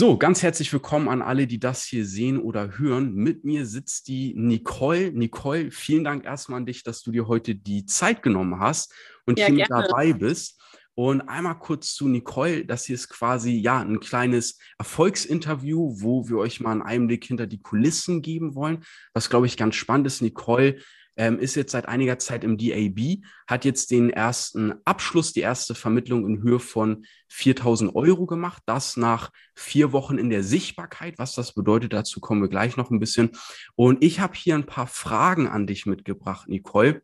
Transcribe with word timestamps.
So, 0.00 0.16
ganz 0.16 0.42
herzlich 0.42 0.72
willkommen 0.72 1.10
an 1.10 1.20
alle, 1.20 1.46
die 1.46 1.60
das 1.60 1.84
hier 1.84 2.06
sehen 2.06 2.38
oder 2.38 2.78
hören. 2.78 3.12
Mit 3.12 3.44
mir 3.44 3.66
sitzt 3.66 4.08
die 4.08 4.32
Nicole. 4.34 5.12
Nicole, 5.12 5.70
vielen 5.70 6.04
Dank 6.04 6.24
erstmal 6.24 6.60
an 6.60 6.64
dich, 6.64 6.82
dass 6.82 7.02
du 7.02 7.12
dir 7.12 7.28
heute 7.28 7.54
die 7.54 7.84
Zeit 7.84 8.22
genommen 8.22 8.60
hast 8.60 8.94
und 9.26 9.38
ja, 9.38 9.44
hier 9.44 9.56
mit 9.56 9.70
dabei 9.70 10.14
bist. 10.14 10.58
Und 10.94 11.20
einmal 11.28 11.58
kurz 11.58 11.92
zu 11.92 12.08
Nicole. 12.08 12.64
Das 12.64 12.86
hier 12.86 12.94
ist 12.94 13.10
quasi 13.10 13.52
ja 13.58 13.80
ein 13.80 14.00
kleines 14.00 14.58
Erfolgsinterview, 14.78 16.00
wo 16.00 16.26
wir 16.30 16.38
euch 16.38 16.60
mal 16.60 16.72
einen 16.72 16.80
Einblick 16.80 17.26
hinter 17.26 17.46
die 17.46 17.60
Kulissen 17.60 18.22
geben 18.22 18.54
wollen. 18.54 18.82
Was 19.12 19.28
glaube 19.28 19.44
ich 19.44 19.58
ganz 19.58 19.74
spannend 19.74 20.06
ist. 20.06 20.22
Nicole 20.22 20.78
ähm, 21.16 21.38
ist 21.38 21.54
jetzt 21.54 21.72
seit 21.72 21.86
einiger 21.88 22.18
Zeit 22.18 22.44
im 22.44 22.56
DAB, 22.56 23.22
hat 23.46 23.64
jetzt 23.64 23.90
den 23.90 24.10
ersten 24.10 24.74
Abschluss, 24.84 25.32
die 25.32 25.40
erste 25.40 25.74
Vermittlung 25.74 26.26
in 26.26 26.42
Höhe 26.42 26.58
von 26.58 27.04
4000 27.28 27.94
Euro 27.94 28.26
gemacht. 28.26 28.62
Das 28.66 28.96
nach 28.96 29.30
vier 29.54 29.92
Wochen 29.92 30.18
in 30.18 30.30
der 30.30 30.42
Sichtbarkeit. 30.42 31.18
Was 31.18 31.34
das 31.34 31.54
bedeutet, 31.54 31.92
dazu 31.92 32.20
kommen 32.20 32.42
wir 32.42 32.48
gleich 32.48 32.76
noch 32.76 32.90
ein 32.90 33.00
bisschen. 33.00 33.30
Und 33.74 34.02
ich 34.02 34.20
habe 34.20 34.34
hier 34.34 34.54
ein 34.54 34.66
paar 34.66 34.86
Fragen 34.86 35.48
an 35.48 35.66
dich 35.66 35.86
mitgebracht, 35.86 36.48
Nicole, 36.48 37.02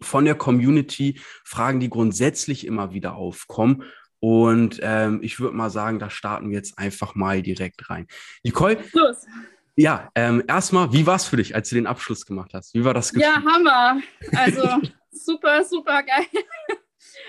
von 0.00 0.24
der 0.24 0.34
Community. 0.34 1.20
Fragen, 1.44 1.80
die 1.80 1.90
grundsätzlich 1.90 2.66
immer 2.66 2.92
wieder 2.92 3.14
aufkommen. 3.14 3.84
Und 4.24 4.78
ähm, 4.82 5.18
ich 5.22 5.40
würde 5.40 5.56
mal 5.56 5.70
sagen, 5.70 5.98
da 5.98 6.08
starten 6.08 6.50
wir 6.50 6.56
jetzt 6.56 6.78
einfach 6.78 7.16
mal 7.16 7.42
direkt 7.42 7.90
rein. 7.90 8.06
Nicole, 8.44 8.78
Los. 8.92 9.26
Ja, 9.76 10.10
ähm, 10.14 10.42
erstmal, 10.46 10.92
wie 10.92 11.06
war 11.06 11.16
es 11.16 11.24
für 11.24 11.36
dich, 11.36 11.54
als 11.54 11.70
du 11.70 11.74
den 11.74 11.86
Abschluss 11.86 12.26
gemacht 12.26 12.52
hast? 12.52 12.74
Wie 12.74 12.84
war 12.84 12.92
das 12.92 13.12
Gefühl? 13.12 13.22
Ja, 13.22 13.42
Hammer. 13.42 14.00
Also 14.36 14.62
super, 15.10 15.64
super 15.64 16.02
geil. 16.02 16.26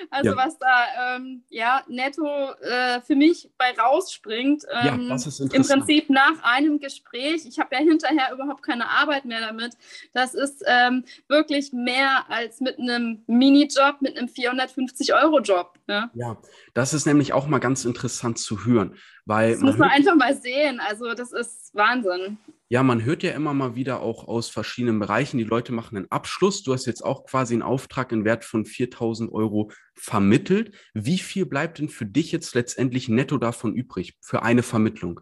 Also 0.09 0.32
ja. 0.32 0.38
was 0.38 0.58
da 0.58 1.16
ähm, 1.16 1.44
ja 1.50 1.84
netto 1.88 2.26
äh, 2.62 3.02
für 3.02 3.16
mich 3.16 3.50
bei 3.58 3.72
rausspringt. 3.72 4.63
Ähm, 4.72 5.09
ja, 5.09 5.18
Im 5.54 5.63
Prinzip 5.63 6.09
nach 6.09 6.44
einem 6.44 6.80
Gespräch. 6.80 7.46
Ich 7.46 7.59
habe 7.59 7.76
ja 7.76 7.82
hinterher 7.82 8.34
überhaupt 8.34 8.63
keine 8.63 8.90
Arbeit 8.90 9.26
mehr 9.26 9.41
damit. 9.41 9.74
Das 10.13 10.34
ist 10.34 10.63
ähm, 10.68 11.04
wirklich 11.27 11.74
mehr 11.74 12.26
als 12.30 12.60
mit 12.62 12.80
einem 12.80 13.24
Minijob, 13.27 14.02
mit 14.02 14.18
einem 14.18 14.27
450-Euro-Job. 14.27 15.80
Ne? 15.87 16.10
Ja, 16.13 16.37
das 16.74 16.93
ist 16.93 17.05
nämlich 17.05 17.34
auch 17.34 17.48
mal 17.48 17.60
ganz 17.60 17.85
interessant 17.85 18.37
zu 18.37 18.65
hören. 18.65 18.96
Weil 19.26 19.52
das 19.52 19.60
man 19.62 19.70
muss 19.70 19.77
man 19.77 19.90
einfach 19.90 20.15
mal 20.15 20.35
sehen. 20.35 20.80
Also 20.80 21.13
das 21.13 21.32
ist 21.32 21.74
Wahnsinn. 21.74 22.37
Ja, 22.74 22.82
man 22.82 23.05
hört 23.05 23.21
ja 23.21 23.34
immer 23.34 23.54
mal 23.54 23.76
wieder 23.76 24.02
auch 24.02 24.27
aus 24.27 24.49
verschiedenen 24.49 24.98
Bereichen, 24.98 25.38
die 25.38 25.43
Leute 25.43 25.71
machen 25.71 25.96
einen 25.96 26.10
Abschluss. 26.10 26.63
Du 26.63 26.74
hast 26.74 26.88
jetzt 26.88 27.05
auch 27.05 27.24
quasi 27.24 27.54
einen 27.54 27.62
Auftrag 27.62 28.12
in 28.12 28.26
Wert 28.26 28.43
von 28.43 28.65
4000 28.65 29.32
Euro 29.32 29.70
vermittelt. 29.93 30.74
Wie 30.96 31.20
viel 31.20 31.46
bleibt 31.46 31.77
denn 31.77 31.88
für 31.88 32.07
dich 32.07 32.32
jetzt 32.32 32.55
letztendlich 32.55 33.10
netto 33.10 33.38
davon 33.38 33.76
übrig 33.76 34.18
für 34.21 34.41
eine 34.41 34.63
Vermittlung? 34.63 35.20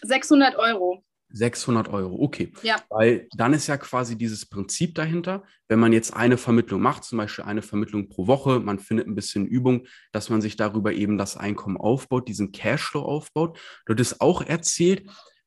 600 0.00 0.56
Euro. 0.56 1.04
600 1.28 1.88
Euro, 1.88 2.16
okay. 2.18 2.50
Ja. 2.62 2.82
Weil 2.88 3.28
dann 3.36 3.52
ist 3.52 3.66
ja 3.66 3.76
quasi 3.76 4.16
dieses 4.16 4.46
Prinzip 4.46 4.94
dahinter, 4.94 5.44
wenn 5.68 5.80
man 5.80 5.92
jetzt 5.92 6.14
eine 6.14 6.38
Vermittlung 6.38 6.80
macht, 6.80 7.04
zum 7.04 7.18
Beispiel 7.18 7.44
eine 7.44 7.60
Vermittlung 7.60 8.08
pro 8.08 8.26
Woche, 8.26 8.58
man 8.58 8.78
findet 8.78 9.06
ein 9.06 9.14
bisschen 9.14 9.46
Übung, 9.46 9.86
dass 10.12 10.30
man 10.30 10.40
sich 10.40 10.56
darüber 10.56 10.94
eben 10.94 11.18
das 11.18 11.36
Einkommen 11.36 11.76
aufbaut, 11.76 12.26
diesen 12.26 12.52
Cashflow 12.52 13.02
aufbaut. 13.02 13.60
Dort 13.84 14.00
ist 14.00 14.22
auch 14.22 14.40
erzählt, 14.40 15.06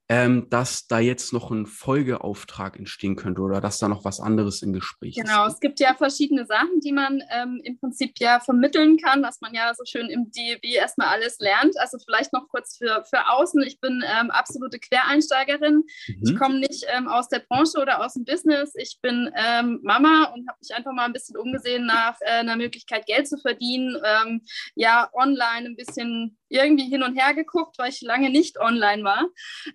ähm, 0.09 0.47
dass 0.49 0.87
da 0.87 0.99
jetzt 0.99 1.31
noch 1.31 1.49
ein 1.49 1.65
Folgeauftrag 1.65 2.77
entstehen 2.77 3.15
könnte 3.15 3.41
oder 3.41 3.61
dass 3.61 3.79
da 3.79 3.87
noch 3.87 4.03
was 4.03 4.19
anderes 4.19 4.61
im 4.61 4.73
Gespräch 4.73 5.15
genau, 5.15 5.23
ist. 5.23 5.31
Genau, 5.31 5.47
es 5.47 5.59
gibt 5.61 5.79
ja 5.79 5.93
verschiedene 5.93 6.45
Sachen, 6.45 6.81
die 6.81 6.91
man 6.91 7.23
ähm, 7.31 7.61
im 7.63 7.79
Prinzip 7.79 8.19
ja 8.19 8.41
vermitteln 8.41 8.97
kann, 8.97 9.23
was 9.23 9.39
man 9.39 9.53
ja 9.53 9.73
so 9.73 9.85
schön 9.85 10.07
im 10.07 10.29
DEB 10.31 10.65
erstmal 10.75 11.07
alles 11.07 11.39
lernt. 11.39 11.79
Also 11.79 11.97
vielleicht 12.05 12.33
noch 12.33 12.49
kurz 12.49 12.77
für, 12.77 13.05
für 13.09 13.29
außen. 13.29 13.61
Ich 13.61 13.79
bin 13.79 14.03
ähm, 14.05 14.29
absolute 14.29 14.77
Quereinsteigerin. 14.77 15.83
Mhm. 16.07 16.21
Ich 16.21 16.35
komme 16.37 16.59
nicht 16.59 16.85
ähm, 16.95 17.07
aus 17.07 17.29
der 17.29 17.39
Branche 17.39 17.79
oder 17.79 18.03
aus 18.03 18.15
dem 18.15 18.25
Business. 18.25 18.73
Ich 18.75 18.99
bin 19.01 19.31
ähm, 19.35 19.79
Mama 19.83 20.25
und 20.33 20.47
habe 20.49 20.57
mich 20.61 20.75
einfach 20.75 20.91
mal 20.91 21.05
ein 21.05 21.13
bisschen 21.13 21.37
umgesehen 21.37 21.85
nach 21.85 22.17
äh, 22.19 22.39
einer 22.39 22.57
Möglichkeit, 22.57 23.05
Geld 23.05 23.27
zu 23.27 23.37
verdienen. 23.37 23.97
Ähm, 24.03 24.41
ja, 24.75 25.09
online 25.13 25.69
ein 25.69 25.75
bisschen 25.77 26.37
irgendwie 26.53 26.89
hin 26.89 27.03
und 27.03 27.15
her 27.15 27.33
geguckt, 27.33 27.77
weil 27.77 27.89
ich 27.89 28.01
lange 28.01 28.29
nicht 28.29 28.59
online 28.59 29.03
war 29.03 29.25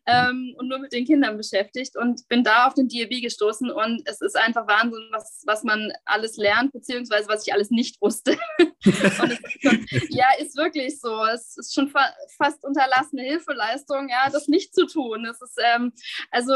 ähm, 0.06 0.54
und 0.56 0.68
nur 0.68 0.78
mit 0.78 0.92
den 0.92 1.04
Kindern 1.04 1.36
beschäftigt 1.36 1.96
und 1.96 2.26
bin 2.28 2.44
da 2.44 2.66
auf 2.66 2.74
den 2.74 2.88
DAB 2.88 3.20
gestoßen 3.20 3.70
und 3.70 4.02
es 4.04 4.20
ist 4.20 4.36
einfach 4.36 4.66
Wahnsinn, 4.68 5.08
was, 5.10 5.42
was 5.46 5.64
man 5.64 5.92
alles 6.04 6.36
lernt, 6.36 6.72
beziehungsweise 6.72 7.28
was 7.28 7.46
ich 7.46 7.52
alles 7.52 7.70
nicht 7.70 8.00
wusste. 8.00 8.38
ist 8.84 9.16
schon, 9.16 9.86
ja, 10.10 10.26
ist 10.38 10.56
wirklich 10.56 11.00
so. 11.00 11.24
Es 11.24 11.56
ist 11.56 11.74
schon 11.74 11.88
fa 11.88 12.14
fast 12.36 12.64
unterlassene 12.64 13.22
Hilfeleistung, 13.22 14.08
ja, 14.08 14.30
das 14.30 14.48
nicht 14.48 14.74
zu 14.74 14.86
tun. 14.86 15.26
Es 15.26 15.42
ist 15.42 15.58
ähm, 15.74 15.92
also 16.30 16.54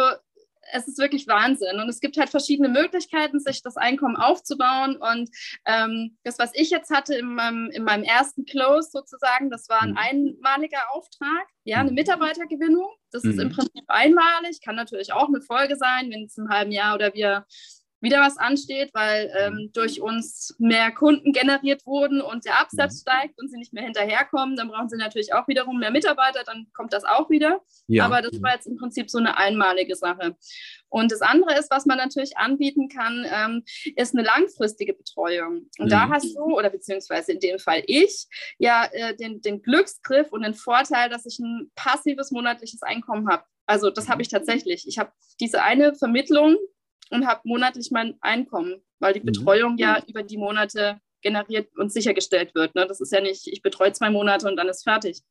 es 0.72 0.86
ist 0.88 0.98
wirklich 0.98 1.26
Wahnsinn. 1.26 1.80
Und 1.80 1.88
es 1.88 2.00
gibt 2.00 2.16
halt 2.16 2.30
verschiedene 2.30 2.68
Möglichkeiten, 2.68 3.40
sich 3.40 3.62
das 3.62 3.76
Einkommen 3.76 4.16
aufzubauen. 4.16 4.96
Und 4.96 5.30
ähm, 5.66 6.16
das, 6.24 6.38
was 6.38 6.50
ich 6.54 6.70
jetzt 6.70 6.90
hatte 6.90 7.14
in 7.14 7.34
meinem, 7.34 7.70
in 7.70 7.84
meinem 7.84 8.04
ersten 8.04 8.44
Close 8.44 8.90
sozusagen, 8.90 9.50
das 9.50 9.68
war 9.68 9.82
ein 9.82 9.90
mhm. 9.90 9.96
einmaliger 9.98 10.82
Auftrag, 10.92 11.46
ja, 11.64 11.78
eine 11.78 11.90
mhm. 11.90 11.96
Mitarbeitergewinnung. 11.96 12.88
Das 13.10 13.24
mhm. 13.24 13.30
ist 13.30 13.38
im 13.38 13.48
mhm. 13.48 13.52
Prinzip 13.52 13.84
einmalig, 13.88 14.60
kann 14.64 14.76
natürlich 14.76 15.12
auch 15.12 15.28
eine 15.28 15.40
Folge 15.40 15.76
sein, 15.76 16.10
wenn 16.10 16.24
es 16.24 16.38
im 16.38 16.48
halben 16.48 16.72
Jahr 16.72 16.94
oder 16.94 17.14
wir 17.14 17.46
wieder 18.02 18.20
was 18.20 18.36
ansteht, 18.36 18.90
weil 18.92 19.32
ähm, 19.38 19.54
mhm. 19.54 19.72
durch 19.72 20.00
uns 20.00 20.54
mehr 20.58 20.90
Kunden 20.90 21.32
generiert 21.32 21.86
wurden 21.86 22.20
und 22.20 22.44
der 22.44 22.60
Absatz 22.60 22.96
mhm. 22.96 23.00
steigt 23.00 23.40
und 23.40 23.48
sie 23.48 23.58
nicht 23.58 23.72
mehr 23.72 23.84
hinterherkommen, 23.84 24.56
dann 24.56 24.68
brauchen 24.68 24.88
sie 24.88 24.96
natürlich 24.96 25.32
auch 25.32 25.46
wiederum 25.48 25.78
mehr 25.78 25.90
Mitarbeiter, 25.90 26.42
dann 26.44 26.66
kommt 26.74 26.92
das 26.92 27.04
auch 27.04 27.30
wieder. 27.30 27.60
Ja. 27.86 28.04
Aber 28.04 28.20
das 28.20 28.42
war 28.42 28.54
jetzt 28.54 28.66
im 28.66 28.76
Prinzip 28.76 29.08
so 29.08 29.18
eine 29.18 29.38
einmalige 29.38 29.94
Sache. 29.96 30.36
Und 30.88 31.10
das 31.10 31.22
andere 31.22 31.58
ist, 31.58 31.70
was 31.70 31.86
man 31.86 31.96
natürlich 31.96 32.36
anbieten 32.36 32.88
kann, 32.88 33.24
ähm, 33.32 33.62
ist 33.96 34.14
eine 34.14 34.24
langfristige 34.24 34.92
Betreuung. 34.92 35.68
Und 35.78 35.86
mhm. 35.86 35.88
da 35.88 36.08
hast 36.10 36.36
du, 36.36 36.56
oder 36.56 36.70
beziehungsweise 36.70 37.32
in 37.32 37.40
dem 37.40 37.58
Fall 37.58 37.82
ich, 37.86 38.26
ja 38.58 38.84
äh, 38.92 39.16
den, 39.16 39.40
den 39.40 39.62
Glücksgriff 39.62 40.32
und 40.32 40.42
den 40.42 40.54
Vorteil, 40.54 41.08
dass 41.08 41.24
ich 41.24 41.38
ein 41.38 41.70
passives 41.76 42.30
monatliches 42.30 42.82
Einkommen 42.82 43.28
habe. 43.28 43.44
Also 43.66 43.90
das 43.90 44.08
habe 44.08 44.22
ich 44.22 44.28
tatsächlich. 44.28 44.86
Ich 44.86 44.98
habe 44.98 45.12
diese 45.40 45.62
eine 45.62 45.94
Vermittlung, 45.94 46.56
und 47.12 47.26
habe 47.26 47.42
monatlich 47.44 47.90
mein 47.90 48.16
Einkommen, 48.20 48.82
weil 48.98 49.12
die 49.12 49.20
mhm. 49.20 49.26
Betreuung 49.26 49.72
mhm. 49.72 49.78
ja 49.78 50.02
über 50.06 50.22
die 50.22 50.38
Monate 50.38 50.98
generiert 51.20 51.68
und 51.76 51.92
sichergestellt 51.92 52.54
wird. 52.54 52.74
Ne? 52.74 52.86
Das 52.86 53.00
ist 53.00 53.12
ja 53.12 53.20
nicht, 53.20 53.46
ich 53.46 53.62
betreue 53.62 53.92
zwei 53.92 54.10
Monate 54.10 54.48
und 54.48 54.56
dann 54.56 54.68
ist 54.68 54.82
fertig. 54.82 55.22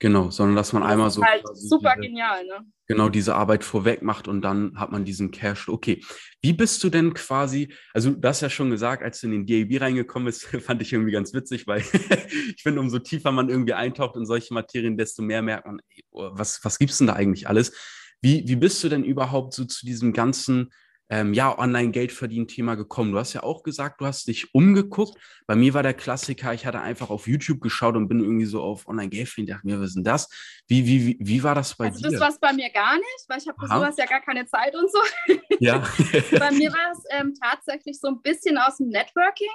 Genau, 0.00 0.30
sondern 0.30 0.56
dass 0.56 0.72
man 0.72 0.82
das 0.82 0.90
einmal 0.90 1.10
so. 1.10 1.22
Halt 1.22 1.44
super 1.54 1.94
diese, 1.96 2.08
genial, 2.08 2.44
ne? 2.46 2.66
Genau, 2.88 3.08
diese 3.08 3.36
Arbeit 3.36 3.62
vorweg 3.62 4.02
macht 4.02 4.26
und 4.26 4.42
dann 4.42 4.76
hat 4.76 4.90
man 4.90 5.04
diesen 5.04 5.30
Cash. 5.30 5.68
Okay, 5.68 6.02
wie 6.42 6.52
bist 6.52 6.82
du 6.82 6.90
denn 6.90 7.14
quasi, 7.14 7.72
also 7.92 8.10
du 8.10 8.28
hast 8.28 8.40
ja 8.40 8.50
schon 8.50 8.70
gesagt, 8.70 9.04
als 9.04 9.20
du 9.20 9.28
in 9.28 9.44
den 9.44 9.46
DAB 9.46 9.80
reingekommen 9.80 10.26
bist, 10.26 10.44
fand 10.62 10.82
ich 10.82 10.92
irgendwie 10.92 11.12
ganz 11.12 11.32
witzig, 11.32 11.68
weil 11.68 11.80
ich 12.56 12.62
finde, 12.62 12.80
umso 12.80 12.98
tiefer 12.98 13.30
man 13.30 13.48
irgendwie 13.48 13.74
eintaucht 13.74 14.16
in 14.16 14.26
solche 14.26 14.52
Materien, 14.52 14.96
desto 14.96 15.22
mehr 15.22 15.42
merkt 15.42 15.66
man, 15.66 15.80
ey, 15.88 16.04
was, 16.10 16.64
was 16.64 16.78
gibt 16.78 16.90
es 16.90 16.98
denn 16.98 17.06
da 17.06 17.12
eigentlich 17.12 17.48
alles? 17.48 17.72
Wie, 18.20 18.48
wie 18.48 18.56
bist 18.56 18.82
du 18.82 18.88
denn 18.88 19.04
überhaupt 19.04 19.54
so 19.54 19.64
zu 19.64 19.86
diesem 19.86 20.12
ganzen 20.12 20.72
ähm, 21.08 21.34
ja, 21.34 21.56
Online-Geld-Verdienen-Thema 21.58 22.74
gekommen? 22.74 23.12
Du 23.12 23.18
hast 23.18 23.32
ja 23.32 23.42
auch 23.42 23.62
gesagt, 23.62 24.00
du 24.00 24.06
hast 24.06 24.26
dich 24.26 24.54
umgeguckt. 24.54 25.18
Bei 25.46 25.54
mir 25.54 25.74
war 25.74 25.82
der 25.82 25.94
Klassiker, 25.94 26.54
ich 26.54 26.66
hatte 26.66 26.80
einfach 26.80 27.10
auf 27.10 27.26
YouTube 27.26 27.60
geschaut 27.60 27.96
und 27.96 28.08
bin 28.08 28.20
irgendwie 28.20 28.46
so 28.46 28.62
auf 28.62 28.86
Online-Geld-Verdienen, 28.88 29.54
dachte 29.54 29.66
mir, 29.66 29.80
was 29.80 29.88
ist 29.88 29.96
denn 29.96 30.04
das? 30.04 30.28
Wie, 30.66 30.86
wie, 30.86 31.06
wie, 31.06 31.16
wie 31.20 31.42
war 31.42 31.54
das 31.54 31.76
bei 31.76 31.86
also, 31.86 32.00
dir? 32.00 32.10
Das 32.10 32.20
war 32.20 32.28
es 32.30 32.38
bei 32.38 32.52
mir 32.52 32.70
gar 32.70 32.96
nicht, 32.96 33.24
weil 33.28 33.38
ich 33.38 33.48
habe 33.48 33.58
für 33.60 33.66
sowas 33.66 33.96
ja 33.98 34.06
gar 34.06 34.20
keine 34.20 34.46
Zeit 34.46 34.74
und 34.74 34.90
so. 34.90 34.98
Ja. 35.60 35.78
bei 36.38 36.50
mir 36.50 36.72
war 36.72 36.92
es 36.92 37.04
ähm, 37.10 37.34
tatsächlich 37.40 37.98
so 38.00 38.08
ein 38.08 38.22
bisschen 38.22 38.58
aus 38.58 38.78
dem 38.78 38.88
Networking. 38.88 39.48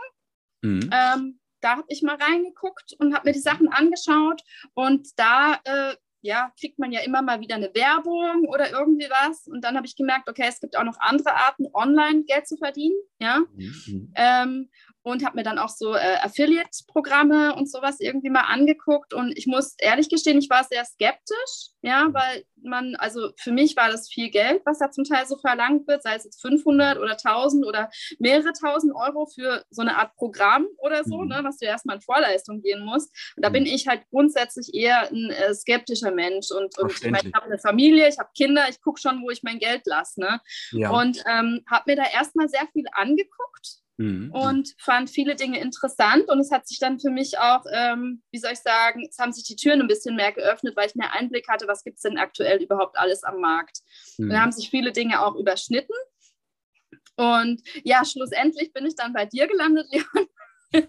Mhm. 0.62 0.90
Ähm, 0.92 1.40
da 1.62 1.78
habe 1.78 1.86
ich 1.90 2.02
mal 2.02 2.16
reingeguckt 2.16 2.94
und 3.00 3.14
habe 3.14 3.30
mir 3.30 3.34
die 3.34 3.40
Sachen 3.40 3.68
angeschaut 3.70 4.42
und 4.74 5.08
da 5.18 5.60
äh, 5.64 5.96
ja, 6.22 6.52
kriegt 6.59 6.80
man 6.80 6.91
ja 6.91 7.02
immer 7.02 7.22
mal 7.22 7.40
wieder 7.40 7.56
eine 7.56 7.74
Werbung 7.74 8.45
oder 8.48 8.71
irgendwie 8.71 9.10
was. 9.10 9.48
Und 9.48 9.63
dann 9.63 9.75
habe 9.75 9.88
ich 9.88 9.95
gemerkt, 9.95 10.30
okay, 10.30 10.45
es 10.48 10.60
gibt 10.60 10.77
auch 10.77 10.83
noch 10.83 10.98
andere 11.00 11.33
Arten, 11.36 11.68
online 11.74 12.24
Geld 12.25 12.48
zu 12.48 12.57
verdienen. 12.57 12.95
Ja. 13.19 13.39
Mhm. 13.56 14.12
Ähm, 14.16 14.69
und 15.01 15.25
habe 15.25 15.38
mir 15.38 15.44
dann 15.44 15.57
auch 15.57 15.69
so 15.69 15.96
äh, 15.96 16.18
Affiliate-Programme 16.22 17.56
und 17.56 17.72
sowas 17.72 18.00
irgendwie 18.00 18.30
mal 18.30 18.42
angeguckt. 18.42 19.13
Und 19.13 19.38
ich 19.38 19.48
muss 19.48 19.75
ehrlich 19.78 20.10
gestehen, 20.10 20.38
ich 20.38 20.50
war 20.50 20.63
sehr 20.63 20.84
skeptisch, 20.84 21.69
ja, 21.81 22.06
mhm. 22.06 22.13
weil 22.13 22.44
man, 22.62 22.96
also 22.96 23.31
für 23.38 23.54
mich 23.54 23.78
war 23.78 23.90
das 23.90 24.10
viel 24.10 24.30
Geld, 24.30 24.62
was 24.66 24.80
da 24.80 24.92
zum 24.92 25.06
Teil 25.06 25.25
so 25.25 25.38
verlangt 25.38 25.88
wird, 25.88 26.04
sei 26.04 26.16
es 26.16 26.25
jetzt 26.25 26.42
500 26.42 26.98
oder 26.98 27.12
1000 27.12 27.66
oder 27.66 27.90
mehrere 28.19 28.51
tausend 28.51 28.94
Euro 28.94 29.25
für 29.28 29.63
so 29.69 29.81
eine 29.81 29.98
Art 29.98 30.16
Programm 30.16 30.68
oder 30.78 31.06
so, 31.06 31.19
mhm. 31.19 31.30
ne, 31.30 31.40
was 31.44 31.57
du 31.57 31.66
erstmal 31.66 31.96
in 31.96 32.01
Vorleistung 32.01 32.62
gehen 32.62 32.84
musst. 32.84 33.10
Und 33.38 33.46
da 33.46 33.50
bin 33.50 33.63
mhm. 33.63 33.69
ich 33.69 33.88
halt 33.88 34.04
grundsätzlich 34.10 34.74
eher 34.74 35.10
ein 35.10 35.30
äh, 35.30 35.54
skeptischer 35.54 36.12
Mensch. 36.12 36.51
Und, 36.51 36.78
und 36.78 36.92
ich, 36.92 37.10
mein, 37.10 37.25
ich 37.25 37.34
habe 37.34 37.46
eine 37.46 37.60
Familie, 37.60 38.10
ich 38.10 38.19
habe 38.19 38.30
Kinder, 38.36 38.66
ich 38.69 38.81
gucke 38.81 39.00
schon, 39.00 39.22
wo 39.24 39.30
ich 39.30 39.44
mein 39.44 39.60
Geld 39.60 39.84
lasse. 39.86 40.19
Ne? 40.19 40.42
Ja. 40.72 40.90
Und 40.92 41.24
ähm, 41.25 41.63
habe 41.69 41.84
mir 41.88 41.96
da 41.96 42.04
erstmal 42.13 42.50
sehr 42.50 42.68
viel 42.74 42.86
angeguckt 42.92 43.80
mhm. 44.00 44.31
und 44.31 44.74
fand 44.80 45.10
viele 45.10 45.36
Dinge 45.36 45.60
interessant. 45.60 46.30
Und 46.30 46.40
es 46.40 46.51
hat 46.51 46.68
sich 46.68 46.80
dann 46.80 47.00
für 47.00 47.12
mich 47.12 47.38
auch, 47.38 47.66
ähm, 47.72 48.24
wie 48.31 48.40
soll 48.40 48.54
ich 48.54 48.60
sagen, 48.60 49.06
es 49.07 49.19
haben 49.19 49.34
sich 49.34 49.44
die 49.44 49.56
Türen 49.56 49.81
ein 49.81 49.88
bisschen 49.88 50.16
mehr 50.16 50.31
geöffnet, 50.31 50.75
weil 50.75 50.88
ich 50.88 50.96
mehr 50.96 51.13
Einblick 51.13 51.48
hatte, 51.48 51.68
was 51.68 51.84
gibt 51.84 51.98
es 51.98 52.04
denn 52.04 52.18
aktuell 52.18 52.62
überhaupt 52.62 52.98
alles 52.98 53.24
am 53.24 53.40
Markt. 53.40 53.80
Mhm. 54.18 54.25
Und 54.25 54.30
da 54.31 54.42
haben 54.42 54.51
sich 54.51 54.69
viele 54.69 54.92
Dinge 54.92 55.22
auch 55.22 55.36
überschnitten. 55.36 55.96
Und 57.16 57.62
ja, 57.84 58.06
schlussendlich 58.06 58.72
bin 58.72 58.86
ich 58.86 58.96
dann 58.96 59.13
bei 59.13 59.25
dir 59.25 59.48
gelandet, 59.48 59.88
Leon. 59.92 60.88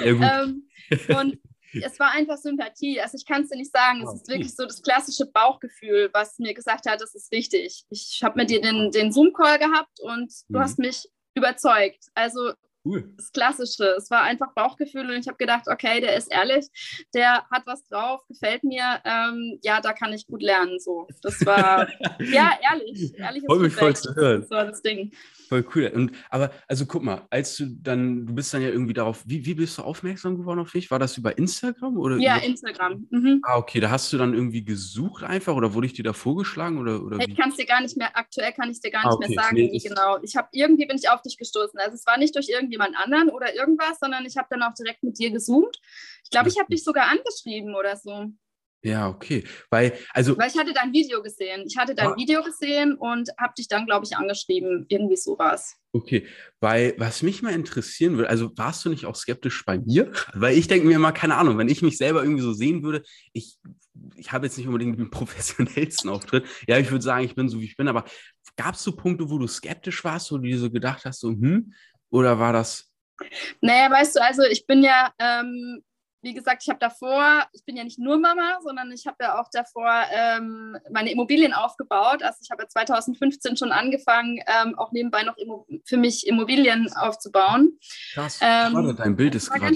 Ja, 0.00 0.44
ähm, 0.44 0.68
und 1.16 1.38
es 1.72 1.98
war 1.98 2.10
einfach 2.10 2.36
Sympathie. 2.36 3.00
Also 3.00 3.16
ich 3.16 3.24
kann 3.24 3.42
es 3.42 3.48
dir 3.48 3.56
nicht 3.56 3.72
sagen. 3.72 4.02
Es 4.02 4.12
ist 4.12 4.28
wirklich 4.28 4.54
so 4.54 4.66
das 4.66 4.82
klassische 4.82 5.24
Bauchgefühl, 5.24 6.10
was 6.12 6.38
mir 6.38 6.52
gesagt 6.52 6.86
hat, 6.86 7.00
das 7.00 7.14
ist 7.14 7.32
richtig. 7.32 7.86
Ich 7.88 8.20
habe 8.22 8.38
mit 8.38 8.50
dir 8.50 8.60
den, 8.60 8.90
den 8.90 9.10
Zoom-Call 9.10 9.58
gehabt 9.58 9.98
und 10.00 10.30
du 10.48 10.58
mhm. 10.58 10.60
hast 10.60 10.78
mich 10.78 11.08
überzeugt. 11.34 12.06
Also 12.14 12.52
Cool. 12.84 13.12
Das 13.16 13.32
Klassische. 13.32 13.94
Es 13.96 14.10
war 14.10 14.22
einfach 14.22 14.52
Bauchgefühl 14.54 15.08
und 15.08 15.16
ich 15.16 15.28
habe 15.28 15.36
gedacht, 15.38 15.68
okay, 15.68 16.00
der 16.00 16.16
ist 16.16 16.32
ehrlich, 16.32 16.66
der 17.14 17.44
hat 17.50 17.62
was 17.66 17.84
drauf, 17.84 18.20
gefällt 18.28 18.64
mir. 18.64 19.00
Ähm, 19.04 19.58
ja, 19.62 19.80
da 19.80 19.92
kann 19.92 20.12
ich 20.12 20.26
gut 20.26 20.42
lernen. 20.42 20.78
So, 20.80 21.06
das 21.22 21.44
war 21.46 21.88
ja 22.20 22.52
ehrlich, 22.70 23.16
ehrlich. 23.18 23.44
Freue 23.46 23.60
mich 23.60 23.74
voll 23.74 23.94
zu 23.94 24.14
hören. 24.14 24.40
Das 24.42 24.50
war 24.50 24.66
das 24.66 24.82
Ding. 24.82 25.12
Voll 25.48 25.66
cool. 25.74 25.92
Und, 25.94 26.12
aber 26.30 26.50
also 26.66 26.86
guck 26.86 27.02
mal, 27.02 27.26
als 27.28 27.56
du 27.56 27.66
dann, 27.66 28.26
du 28.26 28.34
bist 28.34 28.54
dann 28.54 28.62
ja 28.62 28.68
irgendwie 28.68 28.94
darauf, 28.94 29.22
wie, 29.26 29.44
wie 29.44 29.54
bist 29.54 29.76
du 29.76 29.82
aufmerksam 29.82 30.38
geworden 30.38 30.60
auf 30.60 30.72
mich? 30.72 30.90
War 30.90 30.98
das 30.98 31.18
über 31.18 31.36
Instagram 31.36 31.98
oder? 31.98 32.16
Ja, 32.16 32.38
über... 32.38 32.46
Instagram. 32.46 33.06
Mhm. 33.10 33.42
Ah, 33.44 33.58
okay. 33.58 33.78
Da 33.78 33.90
hast 33.90 34.10
du 34.12 34.18
dann 34.18 34.32
irgendwie 34.32 34.64
gesucht 34.64 35.22
einfach 35.24 35.54
oder 35.54 35.74
wurde 35.74 35.86
ich 35.86 35.92
dir 35.92 36.04
da 36.04 36.14
vorgeschlagen 36.14 36.78
oder? 36.78 37.02
oder 37.02 37.18
ich 37.20 37.36
kann 37.36 37.50
es 37.50 37.56
dir 37.56 37.66
gar 37.66 37.82
nicht 37.82 37.96
mehr, 37.98 38.16
aktuell 38.16 38.52
kann 38.52 38.70
ich 38.70 38.80
dir 38.80 38.90
gar 38.90 39.00
nicht 39.00 39.12
ah, 39.12 39.14
okay. 39.14 39.28
mehr 39.28 39.42
sagen, 39.42 39.56
nee, 39.56 39.70
wie 39.70 39.78
genau. 39.78 40.18
Ich 40.22 40.36
habe 40.36 40.48
irgendwie 40.52 40.86
bin 40.86 40.96
ich 40.96 41.10
auf 41.10 41.20
dich 41.20 41.36
gestoßen. 41.36 41.78
Also 41.78 41.96
es 41.96 42.06
war 42.06 42.16
nicht 42.16 42.34
durch 42.34 42.48
irgendjemand 42.72 42.96
anderen 42.96 43.30
oder 43.30 43.54
irgendwas, 43.54 43.98
sondern 44.00 44.24
ich 44.24 44.36
habe 44.36 44.48
dann 44.50 44.62
auch 44.62 44.74
direkt 44.74 45.02
mit 45.02 45.18
dir 45.18 45.30
gezoomt. 45.30 45.78
Ich 46.24 46.30
glaube, 46.30 46.48
ich 46.48 46.58
habe 46.58 46.70
dich 46.70 46.82
sogar 46.82 47.08
angeschrieben 47.08 47.74
oder 47.74 47.96
so. 47.96 48.28
Ja, 48.84 49.08
okay. 49.08 49.44
Weil, 49.70 49.96
also, 50.12 50.36
Weil 50.36 50.50
ich 50.50 50.58
hatte 50.58 50.72
dein 50.72 50.92
Video 50.92 51.22
gesehen. 51.22 51.62
Ich 51.68 51.76
hatte 51.76 51.94
dein 51.94 52.08
ah, 52.08 52.16
Video 52.16 52.42
gesehen 52.42 52.94
und 52.94 53.30
habe 53.38 53.52
dich 53.56 53.68
dann, 53.68 53.86
glaube 53.86 54.04
ich, 54.04 54.16
angeschrieben. 54.16 54.86
Irgendwie 54.88 55.16
sowas. 55.16 55.76
Okay, 55.92 56.26
weil 56.58 56.94
was 56.96 57.22
mich 57.22 57.42
mal 57.42 57.52
interessieren 57.52 58.16
würde, 58.16 58.28
also 58.28 58.50
warst 58.56 58.84
du 58.84 58.88
nicht 58.88 59.06
auch 59.06 59.14
skeptisch 59.14 59.64
bei 59.66 59.78
mir? 59.78 60.10
Weil 60.34 60.56
ich 60.56 60.66
denke 60.66 60.86
mir 60.86 60.98
mal, 60.98 61.12
keine 61.12 61.36
Ahnung, 61.36 61.58
wenn 61.58 61.68
ich 61.68 61.82
mich 61.82 61.98
selber 61.98 62.22
irgendwie 62.22 62.40
so 62.40 62.54
sehen 62.54 62.82
würde, 62.82 63.02
ich, 63.34 63.58
ich 64.16 64.32
habe 64.32 64.46
jetzt 64.46 64.56
nicht 64.56 64.66
unbedingt 64.66 64.98
den 64.98 65.10
professionellsten 65.10 66.08
Auftritt. 66.08 66.46
Ja, 66.66 66.78
ich 66.78 66.90
würde 66.90 67.04
sagen, 67.04 67.26
ich 67.26 67.34
bin 67.34 67.50
so, 67.50 67.60
wie 67.60 67.66
ich 67.66 67.76
bin, 67.76 67.88
aber 67.88 68.06
gab 68.56 68.74
es 68.74 68.82
so 68.82 68.96
Punkte, 68.96 69.30
wo 69.30 69.38
du 69.38 69.46
skeptisch 69.46 70.02
warst, 70.02 70.32
wo 70.32 70.38
du 70.38 70.44
dir 70.44 70.58
so 70.58 70.70
gedacht 70.70 71.04
hast, 71.04 71.20
so, 71.20 71.28
hm, 71.28 71.72
oder 72.12 72.38
war 72.38 72.52
das 72.52 72.92
naja, 73.60 73.90
weißt 73.90 74.16
du, 74.16 74.22
also 74.22 74.42
ich 74.42 74.66
bin 74.66 74.82
ja, 74.82 75.12
ähm, 75.18 75.82
wie 76.22 76.34
gesagt, 76.34 76.62
ich 76.62 76.68
habe 76.68 76.78
davor, 76.78 77.44
ich 77.52 77.64
bin 77.64 77.76
ja 77.76 77.82
nicht 77.82 77.98
nur 77.98 78.18
Mama, 78.18 78.58
sondern 78.62 78.92
ich 78.92 79.06
habe 79.06 79.16
ja 79.20 79.40
auch 79.40 79.48
davor 79.52 79.90
ähm, 80.12 80.76
meine 80.90 81.10
Immobilien 81.10 81.52
aufgebaut. 81.52 82.22
Also 82.22 82.38
ich 82.42 82.50
habe 82.50 82.62
ja 82.62 82.68
2015 82.68 83.56
schon 83.56 83.72
angefangen, 83.72 84.38
ähm, 84.46 84.78
auch 84.78 84.92
nebenbei 84.92 85.24
noch 85.24 85.36
für 85.84 85.96
mich 85.96 86.26
Immobilien 86.26 86.92
aufzubauen. 86.94 87.78
Krass, 88.14 88.38
ähm, 88.40 88.94
dein 88.96 89.16
Bild 89.16 89.34
ist 89.34 89.50
gerade. 89.50 89.74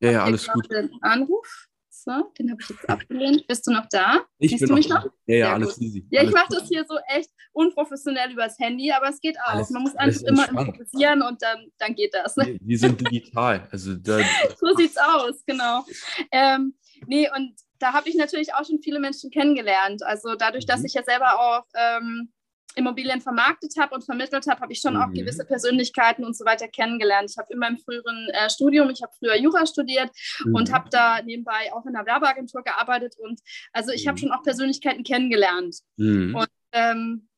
Ja, 0.00 0.10
ja, 0.10 0.24
alles 0.24 0.48
gut. 0.48 0.66
Anruf. 1.00 1.68
So, 2.04 2.32
den 2.36 2.50
habe 2.50 2.60
ich 2.60 2.68
jetzt 2.68 2.88
abgelehnt. 2.88 3.46
Bist 3.48 3.64
du 3.64 3.70
noch 3.70 3.86
da? 3.88 4.22
Ich 4.38 4.50
Siehst 4.50 4.62
bin 4.62 4.70
du 4.70 4.74
mich 4.74 4.88
noch? 4.88 5.04
noch? 5.04 5.12
Ja, 5.26 5.36
ja, 5.36 5.52
alles 5.52 5.80
easy. 5.80 6.04
Ja, 6.10 6.24
ich 6.24 6.32
mache 6.32 6.48
das 6.50 6.66
hier 6.66 6.84
so 6.84 6.96
echt 7.06 7.30
unprofessionell 7.52 8.32
übers 8.32 8.58
Handy, 8.58 8.90
aber 8.90 9.08
es 9.08 9.20
geht 9.20 9.38
auch. 9.38 9.54
Alles, 9.54 9.70
Man 9.70 9.82
muss 9.82 9.94
einfach 9.94 10.22
immer 10.22 10.48
improvisieren 10.48 11.22
und 11.22 11.40
dann, 11.42 11.70
dann 11.78 11.94
geht 11.94 12.12
das. 12.12 12.36
Ne? 12.36 12.58
Die 12.60 12.76
sind 12.76 13.00
digital. 13.00 13.68
Also 13.70 13.94
da, 13.94 14.18
so 14.58 14.74
sieht's 14.76 14.96
aus, 14.96 15.44
genau. 15.46 15.84
Ähm, 16.32 16.74
nee, 17.06 17.28
und 17.36 17.54
da 17.78 17.92
habe 17.92 18.08
ich 18.08 18.16
natürlich 18.16 18.52
auch 18.54 18.66
schon 18.66 18.80
viele 18.82 18.98
Menschen 18.98 19.30
kennengelernt. 19.30 20.02
Also 20.02 20.34
dadurch, 20.34 20.66
dass 20.66 20.80
mhm. 20.80 20.86
ich 20.86 20.94
ja 20.94 21.04
selber 21.04 21.38
auch 21.38 21.64
ähm, 21.74 22.32
Immobilien 22.76 23.20
vermarktet 23.20 23.74
habe 23.78 23.94
und 23.94 24.04
vermittelt 24.04 24.46
habe, 24.46 24.60
habe 24.60 24.72
ich 24.72 24.80
schon 24.80 24.94
mhm. 24.94 25.02
auch 25.02 25.12
gewisse 25.12 25.44
Persönlichkeiten 25.44 26.24
und 26.24 26.36
so 26.36 26.44
weiter 26.44 26.68
kennengelernt. 26.68 27.30
Ich 27.30 27.38
habe 27.38 27.52
in 27.52 27.58
meinem 27.58 27.78
früheren 27.78 28.28
äh, 28.32 28.50
Studium, 28.50 28.90
ich 28.90 29.02
habe 29.02 29.12
früher 29.18 29.36
Jura 29.36 29.66
studiert 29.66 30.10
mhm. 30.44 30.54
und 30.54 30.72
habe 30.72 30.88
da 30.90 31.22
nebenbei 31.22 31.72
auch 31.72 31.86
in 31.86 31.96
einer 31.96 32.06
Werbeagentur 32.06 32.62
gearbeitet 32.62 33.16
und 33.18 33.40
also 33.72 33.92
ich 33.92 34.04
mhm. 34.04 34.08
habe 34.08 34.18
schon 34.18 34.32
auch 34.32 34.42
Persönlichkeiten 34.42 35.04
kennengelernt. 35.04 35.76
Mhm. 35.96 36.34
Und 36.34 36.48
ähm, 36.72 37.28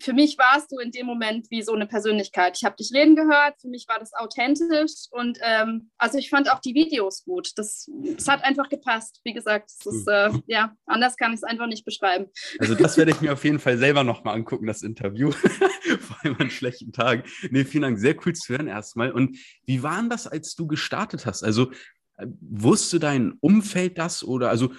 für 0.00 0.12
mich 0.12 0.38
warst 0.38 0.72
du 0.72 0.78
in 0.78 0.90
dem 0.90 1.06
Moment 1.06 1.50
wie 1.50 1.62
so 1.62 1.72
eine 1.72 1.86
Persönlichkeit. 1.86 2.56
Ich 2.56 2.64
habe 2.64 2.76
dich 2.76 2.90
reden 2.92 3.16
gehört, 3.16 3.60
für 3.60 3.68
mich 3.68 3.86
war 3.88 3.98
das 3.98 4.12
authentisch 4.14 4.92
und 5.10 5.38
ähm, 5.42 5.90
also 5.98 6.18
ich 6.18 6.30
fand 6.30 6.50
auch 6.50 6.60
die 6.60 6.74
Videos 6.74 7.24
gut. 7.24 7.52
Das, 7.56 7.90
das 8.16 8.28
hat 8.28 8.44
einfach 8.44 8.68
gepasst. 8.68 9.20
Wie 9.24 9.32
gesagt, 9.32 9.70
ist, 9.84 10.08
äh, 10.08 10.30
ja, 10.46 10.74
anders 10.86 11.16
kann 11.16 11.32
ich 11.32 11.38
es 11.38 11.42
einfach 11.44 11.66
nicht 11.66 11.84
beschreiben. 11.84 12.26
Also 12.58 12.74
das 12.74 12.96
werde 12.96 13.10
ich 13.12 13.20
mir 13.20 13.32
auf 13.32 13.44
jeden 13.44 13.58
Fall 13.58 13.78
selber 13.78 14.04
nochmal 14.04 14.34
angucken, 14.34 14.66
das 14.66 14.82
Interview, 14.82 15.30
vor 16.00 16.16
allem 16.22 16.36
an 16.38 16.50
schlechten 16.50 16.92
Tagen. 16.92 17.24
Nee, 17.50 17.64
vielen 17.64 17.82
Dank, 17.82 17.98
sehr 17.98 18.16
cool 18.24 18.34
zu 18.34 18.52
hören 18.52 18.68
erstmal. 18.68 19.12
Und 19.12 19.38
wie 19.66 19.82
war 19.82 20.00
das, 20.08 20.26
als 20.26 20.54
du 20.54 20.66
gestartet 20.66 21.26
hast? 21.26 21.42
Also 21.42 21.70
äh, 22.16 22.26
wusste 22.40 22.98
dein 22.98 23.34
Umfeld 23.40 23.98
das 23.98 24.24
oder 24.24 24.48
also 24.48 24.72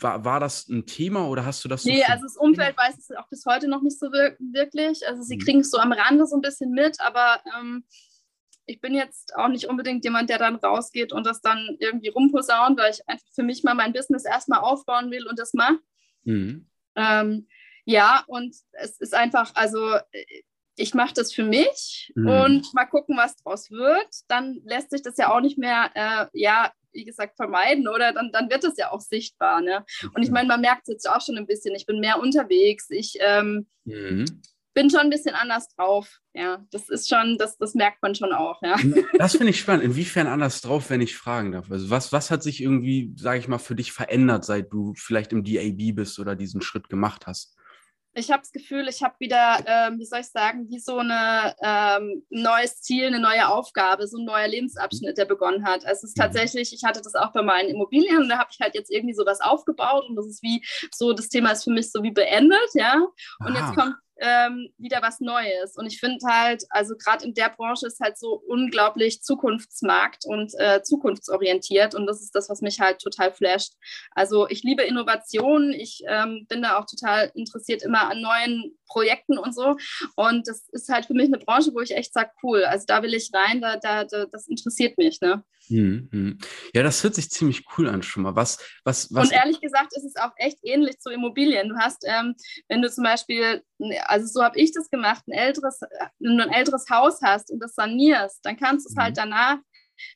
war, 0.00 0.24
war 0.24 0.40
das 0.40 0.68
ein 0.68 0.86
Thema 0.86 1.28
oder 1.28 1.44
hast 1.44 1.64
du 1.64 1.68
das? 1.68 1.84
Nee, 1.84 2.02
so 2.06 2.12
also 2.12 2.24
das 2.24 2.36
Umfeld 2.36 2.76
weiß 2.76 2.98
es 2.98 3.10
auch 3.16 3.28
bis 3.28 3.44
heute 3.46 3.68
noch 3.68 3.82
nicht 3.82 3.98
so 3.98 4.06
wirklich. 4.12 5.06
Also 5.06 5.22
sie 5.22 5.36
mhm. 5.36 5.40
kriegen 5.40 5.60
es 5.60 5.70
so 5.70 5.78
am 5.78 5.92
Rande 5.92 6.26
so 6.26 6.36
ein 6.36 6.42
bisschen 6.42 6.70
mit, 6.70 7.00
aber 7.00 7.40
ähm, 7.58 7.84
ich 8.66 8.80
bin 8.80 8.94
jetzt 8.94 9.34
auch 9.34 9.48
nicht 9.48 9.66
unbedingt 9.66 10.04
jemand, 10.04 10.30
der 10.30 10.38
dann 10.38 10.56
rausgeht 10.56 11.12
und 11.12 11.26
das 11.26 11.40
dann 11.40 11.76
irgendwie 11.80 12.08
rumposaunt, 12.08 12.78
weil 12.78 12.92
ich 12.92 13.08
einfach 13.08 13.26
für 13.34 13.42
mich 13.42 13.64
mal 13.64 13.74
mein 13.74 13.92
Business 13.92 14.24
erstmal 14.24 14.60
aufbauen 14.60 15.10
will 15.10 15.26
und 15.26 15.38
das 15.38 15.54
mache. 15.54 15.78
Mhm. 16.24 16.68
Ähm, 16.94 17.48
ja, 17.84 18.24
und 18.26 18.54
es 18.72 19.00
ist 19.00 19.14
einfach, 19.14 19.52
also 19.54 19.96
ich 20.78 20.94
mache 20.94 21.14
das 21.14 21.32
für 21.32 21.44
mich 21.44 22.12
mhm. 22.14 22.28
und 22.28 22.74
mal 22.74 22.86
gucken, 22.86 23.16
was 23.16 23.36
draus 23.36 23.70
wird. 23.70 24.08
Dann 24.28 24.60
lässt 24.64 24.90
sich 24.90 25.02
das 25.02 25.16
ja 25.16 25.34
auch 25.34 25.40
nicht 25.40 25.58
mehr, 25.58 25.90
äh, 25.94 26.26
ja, 26.32 26.72
wie 26.92 27.04
gesagt, 27.04 27.36
vermeiden 27.36 27.88
oder 27.88 28.12
dann, 28.12 28.30
dann 28.32 28.48
wird 28.50 28.64
es 28.64 28.76
ja 28.76 28.90
auch 28.90 29.00
sichtbar. 29.00 29.60
Ne? 29.60 29.84
Und 30.14 30.22
ich 30.22 30.30
meine, 30.30 30.48
man 30.48 30.60
merkt 30.60 30.82
es 30.82 30.92
jetzt 30.92 31.10
auch 31.10 31.20
schon 31.20 31.36
ein 31.36 31.46
bisschen, 31.46 31.74
ich 31.74 31.86
bin 31.86 32.00
mehr 32.00 32.20
unterwegs, 32.20 32.86
ich 32.90 33.18
ähm, 33.20 33.66
mhm. 33.84 34.40
bin 34.72 34.88
schon 34.88 35.00
ein 35.00 35.10
bisschen 35.10 35.34
anders 35.34 35.68
drauf. 35.74 36.18
Ja, 36.34 36.64
das 36.70 36.88
ist 36.88 37.08
schon, 37.08 37.36
das, 37.38 37.58
das 37.58 37.74
merkt 37.74 38.00
man 38.02 38.14
schon 38.14 38.32
auch. 38.32 38.62
Ja. 38.62 38.76
Das 39.18 39.32
finde 39.32 39.50
ich 39.50 39.58
spannend. 39.58 39.84
Inwiefern 39.84 40.28
anders 40.28 40.60
drauf, 40.60 40.90
wenn 40.90 41.00
ich 41.00 41.16
fragen 41.16 41.52
darf? 41.52 41.70
Also 41.70 41.90
was, 41.90 42.12
was 42.12 42.30
hat 42.30 42.42
sich 42.42 42.62
irgendwie, 42.62 43.12
sage 43.16 43.40
ich 43.40 43.48
mal, 43.48 43.58
für 43.58 43.74
dich 43.74 43.92
verändert, 43.92 44.44
seit 44.44 44.72
du 44.72 44.94
vielleicht 44.96 45.32
im 45.32 45.44
DAB 45.44 45.94
bist 45.94 46.18
oder 46.18 46.36
diesen 46.36 46.62
Schritt 46.62 46.88
gemacht 46.88 47.26
hast? 47.26 47.57
Ich 48.18 48.30
habe 48.30 48.42
das 48.42 48.52
Gefühl, 48.52 48.88
ich 48.88 49.02
habe 49.02 49.14
wieder, 49.18 49.58
ähm, 49.66 49.98
wie 49.98 50.04
soll 50.04 50.20
ich 50.20 50.28
sagen, 50.28 50.68
wie 50.68 50.78
so 50.78 50.98
ein 50.98 51.10
ähm, 51.62 52.24
neues 52.30 52.80
Ziel, 52.82 53.06
eine 53.06 53.20
neue 53.20 53.48
Aufgabe, 53.48 54.06
so 54.06 54.18
ein 54.18 54.24
neuer 54.24 54.48
Lebensabschnitt, 54.48 55.16
der 55.16 55.24
begonnen 55.24 55.64
hat. 55.64 55.86
Also 55.86 56.00
es 56.00 56.10
ist 56.10 56.16
mhm. 56.16 56.22
tatsächlich, 56.22 56.72
ich 56.72 56.84
hatte 56.84 57.00
das 57.00 57.14
auch 57.14 57.32
bei 57.32 57.42
meinen 57.42 57.68
Immobilien 57.68 58.18
und 58.18 58.28
da 58.28 58.38
habe 58.38 58.50
ich 58.52 58.60
halt 58.60 58.74
jetzt 58.74 58.90
irgendwie 58.90 59.14
sowas 59.14 59.40
aufgebaut 59.40 60.04
und 60.08 60.16
das 60.16 60.26
ist 60.26 60.42
wie 60.42 60.64
so, 60.92 61.12
das 61.12 61.28
Thema 61.28 61.52
ist 61.52 61.64
für 61.64 61.70
mich 61.70 61.90
so 61.90 62.02
wie 62.02 62.10
beendet, 62.10 62.68
ja. 62.74 62.96
Und 63.40 63.56
Aha. 63.56 63.66
jetzt 63.66 63.78
kommt 63.78 63.94
ähm, 64.20 64.72
wieder 64.78 65.02
was 65.02 65.20
Neues. 65.20 65.76
Und 65.76 65.86
ich 65.86 66.00
finde 66.00 66.18
halt, 66.26 66.64
also 66.70 66.94
gerade 66.96 67.24
in 67.24 67.34
der 67.34 67.50
Branche 67.50 67.86
ist 67.86 68.00
halt 68.00 68.18
so 68.18 68.42
unglaublich 68.46 69.22
Zukunftsmarkt 69.22 70.24
und 70.26 70.52
äh, 70.58 70.82
zukunftsorientiert. 70.82 71.94
Und 71.94 72.06
das 72.06 72.20
ist 72.22 72.34
das, 72.34 72.48
was 72.48 72.60
mich 72.60 72.80
halt 72.80 73.00
total 73.00 73.32
flasht. 73.32 73.74
Also 74.12 74.48
ich 74.48 74.62
liebe 74.62 74.82
Innovationen. 74.82 75.72
Ich 75.72 76.02
ähm, 76.08 76.46
bin 76.48 76.62
da 76.62 76.78
auch 76.78 76.86
total 76.86 77.30
interessiert 77.34 77.82
immer 77.82 78.10
an 78.10 78.20
neuen 78.20 78.78
Projekten 78.86 79.38
und 79.38 79.54
so. 79.54 79.76
Und 80.16 80.48
das 80.48 80.68
ist 80.72 80.88
halt 80.88 81.06
für 81.06 81.14
mich 81.14 81.26
eine 81.26 81.38
Branche, 81.38 81.72
wo 81.74 81.80
ich 81.80 81.94
echt 81.94 82.12
sage, 82.12 82.30
cool, 82.42 82.64
also 82.64 82.84
da 82.86 83.02
will 83.02 83.14
ich 83.14 83.30
rein, 83.32 83.60
da, 83.60 83.76
da, 83.76 84.04
da 84.04 84.26
das 84.26 84.48
interessiert 84.48 84.98
mich. 84.98 85.20
Ne? 85.20 85.44
Mhm. 85.70 86.38
Ja, 86.74 86.82
das 86.82 87.02
hört 87.02 87.14
sich 87.14 87.30
ziemlich 87.30 87.64
cool 87.76 87.88
an 87.88 88.02
schon 88.02 88.22
mal. 88.22 88.36
Was, 88.36 88.58
was, 88.84 89.12
was 89.12 89.28
und 89.28 89.34
ehrlich 89.34 89.60
gesagt 89.60 89.96
ist 89.96 90.04
es 90.04 90.16
auch 90.16 90.32
echt 90.36 90.58
ähnlich 90.62 90.98
zu 90.98 91.10
Immobilien. 91.10 91.68
Du 91.68 91.76
hast, 91.76 92.04
ähm, 92.06 92.34
wenn 92.68 92.82
du 92.82 92.90
zum 92.90 93.04
Beispiel, 93.04 93.62
also 94.04 94.26
so 94.26 94.42
habe 94.42 94.58
ich 94.58 94.72
das 94.72 94.90
gemacht, 94.90 95.22
ein 95.28 95.32
älteres, 95.32 95.80
wenn 96.18 96.36
du 96.36 96.44
ein 96.44 96.52
älteres 96.52 96.86
Haus 96.90 97.20
hast 97.22 97.50
und 97.50 97.60
das 97.60 97.74
sanierst, 97.74 98.40
dann 98.44 98.56
kannst 98.56 98.86
du 98.86 98.90
es 98.90 98.96
halt 98.96 99.16
mhm. 99.16 99.20
halt 99.20 99.32
danach 99.32 99.58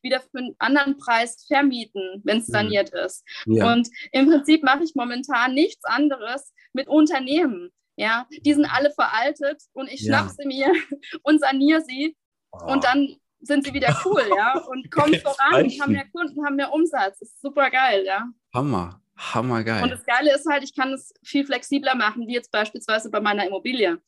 wieder 0.02 0.20
für 0.20 0.38
einen 0.38 0.54
anderen 0.58 0.96
Preis 0.96 1.44
vermieten, 1.46 2.22
wenn 2.24 2.38
es 2.38 2.48
mhm. 2.48 2.52
saniert 2.52 2.92
mhm. 2.92 2.98
ist. 3.00 3.24
Ja. 3.46 3.72
Und 3.72 3.88
im 4.12 4.28
Prinzip 4.28 4.62
mache 4.62 4.84
ich 4.84 4.94
momentan 4.94 5.54
nichts 5.54 5.84
anderes 5.84 6.52
mit 6.72 6.88
Unternehmen. 6.88 7.70
Ja, 7.96 8.26
die 8.30 8.54
sind 8.54 8.64
alle 8.64 8.90
veraltet 8.90 9.62
und 9.74 9.88
ich 9.90 10.00
ja. 10.00 10.18
schnapp 10.18 10.30
sie 10.30 10.46
mir 10.46 10.72
und 11.22 11.40
saniere 11.40 11.82
sie. 11.82 12.16
Oh. 12.52 12.72
Und 12.72 12.84
dann 12.84 13.16
sind 13.42 13.64
sie 13.64 13.74
wieder 13.74 14.00
cool, 14.04 14.22
ja, 14.36 14.58
und 14.58 14.90
kommen 14.90 15.14
voran, 15.22 15.68
haben 15.80 15.92
mehr 15.92 16.08
Kunden, 16.10 16.44
haben 16.44 16.56
mehr 16.56 16.72
Umsatz. 16.72 17.18
Das 17.18 17.28
ist 17.28 17.42
super 17.42 17.70
geil, 17.70 18.04
ja. 18.06 18.26
Hammer, 18.54 19.00
hammer 19.16 19.62
geil. 19.64 19.82
Und 19.82 19.90
das 19.90 20.04
Geile 20.04 20.34
ist 20.34 20.46
halt, 20.48 20.62
ich 20.62 20.74
kann 20.74 20.92
es 20.92 21.12
viel 21.22 21.44
flexibler 21.44 21.94
machen, 21.94 22.26
wie 22.26 22.34
jetzt 22.34 22.50
beispielsweise 22.52 23.10
bei 23.10 23.20
meiner 23.20 23.46
Immobilie. 23.46 24.00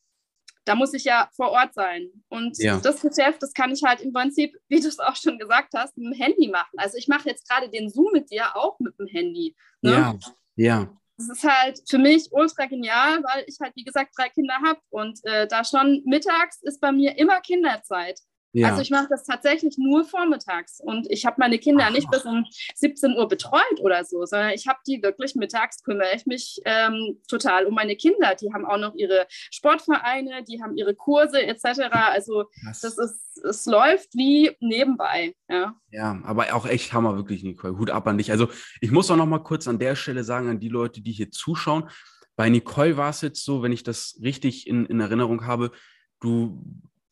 da 0.64 0.74
muss 0.74 0.94
ich 0.94 1.04
ja 1.04 1.28
vor 1.36 1.50
Ort 1.50 1.74
sein. 1.74 2.10
Und 2.28 2.56
ja. 2.58 2.78
das 2.78 3.02
Geschäft, 3.02 3.42
das 3.42 3.52
kann 3.52 3.70
ich 3.72 3.82
halt 3.82 4.00
im 4.00 4.12
Prinzip, 4.12 4.56
wie 4.68 4.80
du 4.80 4.88
es 4.88 4.98
auch 4.98 5.16
schon 5.16 5.38
gesagt 5.38 5.74
hast, 5.76 5.96
mit 5.96 6.06
dem 6.06 6.18
Handy 6.18 6.48
machen. 6.48 6.78
Also 6.78 6.96
ich 6.96 7.08
mache 7.08 7.28
jetzt 7.28 7.48
gerade 7.48 7.68
den 7.68 7.90
Zoom 7.90 8.12
mit 8.12 8.30
dir 8.30 8.56
auch 8.56 8.78
mit 8.78 8.98
dem 8.98 9.06
Handy. 9.06 9.54
Ne? 9.82 9.90
Ja, 9.90 10.18
ja. 10.56 10.88
Das 11.16 11.28
ist 11.28 11.44
halt 11.44 11.80
für 11.88 11.98
mich 11.98 12.28
ultra 12.32 12.66
genial, 12.66 13.22
weil 13.22 13.44
ich 13.46 13.56
halt, 13.60 13.72
wie 13.76 13.84
gesagt, 13.84 14.12
drei 14.16 14.28
Kinder 14.30 14.56
habe 14.66 14.80
und 14.90 15.20
äh, 15.24 15.46
da 15.46 15.64
schon 15.64 16.02
mittags 16.04 16.60
ist 16.62 16.80
bei 16.80 16.90
mir 16.90 17.16
immer 17.18 17.40
Kinderzeit. 17.40 18.18
Ja. 18.54 18.68
Also 18.68 18.82
ich 18.82 18.90
mache 18.90 19.08
das 19.10 19.24
tatsächlich 19.24 19.76
nur 19.78 20.04
vormittags 20.04 20.80
und 20.80 21.10
ich 21.10 21.26
habe 21.26 21.36
meine 21.38 21.58
Kinder 21.58 21.86
Ach. 21.88 21.92
nicht 21.92 22.08
bis 22.08 22.24
um 22.24 22.44
17 22.76 23.16
Uhr 23.16 23.26
betreut 23.26 23.80
oder 23.80 24.04
so, 24.04 24.24
sondern 24.26 24.50
ich 24.50 24.68
habe 24.68 24.78
die 24.86 25.02
wirklich 25.02 25.34
mittags 25.34 25.82
kümmere 25.82 26.14
ich 26.14 26.24
mich 26.24 26.60
ähm, 26.64 27.20
total 27.28 27.66
um 27.66 27.74
meine 27.74 27.96
Kinder. 27.96 28.36
Die 28.40 28.52
haben 28.54 28.64
auch 28.64 28.78
noch 28.78 28.94
ihre 28.94 29.26
Sportvereine, 29.50 30.44
die 30.44 30.62
haben 30.62 30.76
ihre 30.76 30.94
Kurse 30.94 31.42
etc. 31.42 31.90
Also 31.90 32.44
das, 32.64 32.80
das 32.82 32.96
ist, 32.96 33.44
es 33.44 33.66
läuft 33.66 34.14
wie 34.14 34.52
nebenbei. 34.60 35.34
Ja. 35.48 35.74
ja, 35.90 36.20
aber 36.24 36.54
auch 36.54 36.66
echt 36.66 36.92
Hammer 36.92 37.16
wirklich, 37.16 37.42
Nicole. 37.42 37.76
Hut 37.76 37.90
ab 37.90 38.06
an 38.06 38.18
dich. 38.18 38.30
Also 38.30 38.48
ich 38.80 38.92
muss 38.92 39.10
auch 39.10 39.16
noch 39.16 39.26
mal 39.26 39.42
kurz 39.42 39.66
an 39.66 39.80
der 39.80 39.96
Stelle 39.96 40.22
sagen 40.22 40.48
an 40.48 40.60
die 40.60 40.68
Leute, 40.68 41.00
die 41.00 41.12
hier 41.12 41.32
zuschauen. 41.32 41.90
Bei 42.36 42.48
Nicole 42.48 42.96
war 42.96 43.10
es 43.10 43.20
jetzt 43.20 43.44
so, 43.44 43.62
wenn 43.62 43.72
ich 43.72 43.82
das 43.82 44.20
richtig 44.22 44.68
in, 44.68 44.86
in 44.86 45.00
Erinnerung 45.00 45.44
habe, 45.44 45.72
du 46.20 46.62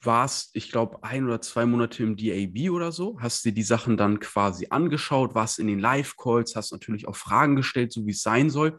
warst, 0.05 0.51
ich 0.55 0.71
glaube, 0.71 1.03
ein 1.03 1.25
oder 1.25 1.41
zwei 1.41 1.67
Monate 1.67 2.03
im 2.03 2.17
DAB 2.17 2.71
oder 2.71 2.93
so, 2.93 3.19
hast 3.21 3.45
dir 3.45 3.53
die 3.53 3.63
Sachen 3.63 3.97
dann 3.97 4.21
quasi 4.21 4.67
angeschaut, 4.71 5.35
warst 5.35 5.59
in 5.59 5.67
den 5.67 5.79
Live-Calls, 5.79 6.57
hast 6.57 6.73
natürlich 6.73 7.07
auch 7.09 7.17
Fragen 7.17 7.57
gestellt, 7.57 7.93
so 7.93 8.07
wie 8.07 8.11
es 8.11 8.23
sein 8.23 8.51
soll. 8.51 8.79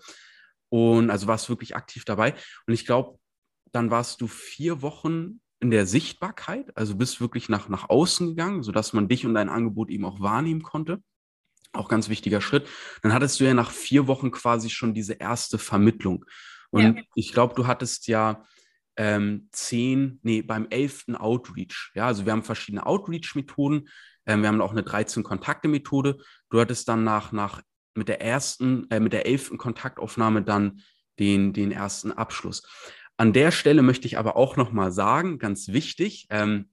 Und 0.69 1.11
also 1.11 1.27
warst 1.27 1.49
wirklich 1.49 1.75
aktiv 1.75 2.03
dabei. 2.03 2.33
Und 2.65 2.73
ich 2.73 2.85
glaube, 2.85 3.19
dann 3.71 3.91
warst 3.91 4.21
du 4.21 4.27
vier 4.27 4.81
Wochen 4.81 5.39
in 5.59 5.71
der 5.71 5.85
Sichtbarkeit, 5.85 6.75
also 6.75 6.95
bist 6.95 7.21
wirklich 7.21 7.47
nach, 7.47 7.69
nach 7.69 7.89
außen 7.89 8.27
gegangen, 8.29 8.63
sodass 8.63 8.91
man 8.93 9.07
dich 9.07 9.25
und 9.25 9.33
dein 9.33 9.49
Angebot 9.49 9.89
eben 9.89 10.05
auch 10.05 10.19
wahrnehmen 10.19 10.61
konnte. 10.61 11.01
Auch 11.71 11.87
ganz 11.87 12.09
wichtiger 12.09 12.41
Schritt. 12.41 12.67
Dann 13.01 13.13
hattest 13.13 13.39
du 13.39 13.45
ja 13.45 13.53
nach 13.53 13.71
vier 13.71 14.07
Wochen 14.07 14.29
quasi 14.31 14.69
schon 14.69 14.93
diese 14.93 15.13
erste 15.13 15.57
Vermittlung. 15.57 16.25
Und 16.69 16.97
ja. 16.97 17.03
ich 17.15 17.31
glaube, 17.33 17.55
du 17.55 17.65
hattest 17.65 18.07
ja 18.07 18.43
ähm, 18.97 19.49
zehn, 19.51 20.19
nee, 20.23 20.41
beim 20.41 20.67
elften 20.69 21.15
Outreach. 21.15 21.91
Ja, 21.95 22.07
also 22.07 22.25
wir 22.25 22.31
haben 22.31 22.43
verschiedene 22.43 22.85
Outreach-Methoden. 22.85 23.89
Ähm, 24.25 24.41
wir 24.41 24.49
haben 24.49 24.61
auch 24.61 24.71
eine 24.71 24.83
13-Kontakte-Methode. 24.83 26.17
Du 26.49 26.59
hattest 26.59 26.87
dann 26.87 27.03
nach, 27.03 27.31
nach 27.31 27.61
mit 27.95 28.07
der 28.07 28.21
ersten, 28.21 28.89
äh, 28.89 28.99
mit 28.99 29.13
der 29.13 29.25
elften 29.25 29.57
Kontaktaufnahme 29.57 30.43
dann 30.43 30.81
den, 31.19 31.53
den 31.53 31.71
ersten 31.71 32.11
Abschluss. 32.11 32.63
An 33.17 33.33
der 33.33 33.51
Stelle 33.51 33.83
möchte 33.83 34.07
ich 34.07 34.17
aber 34.17 34.35
auch 34.35 34.57
nochmal 34.57 34.91
sagen, 34.91 35.37
ganz 35.37 35.69
wichtig, 35.69 36.27
ähm, 36.29 36.69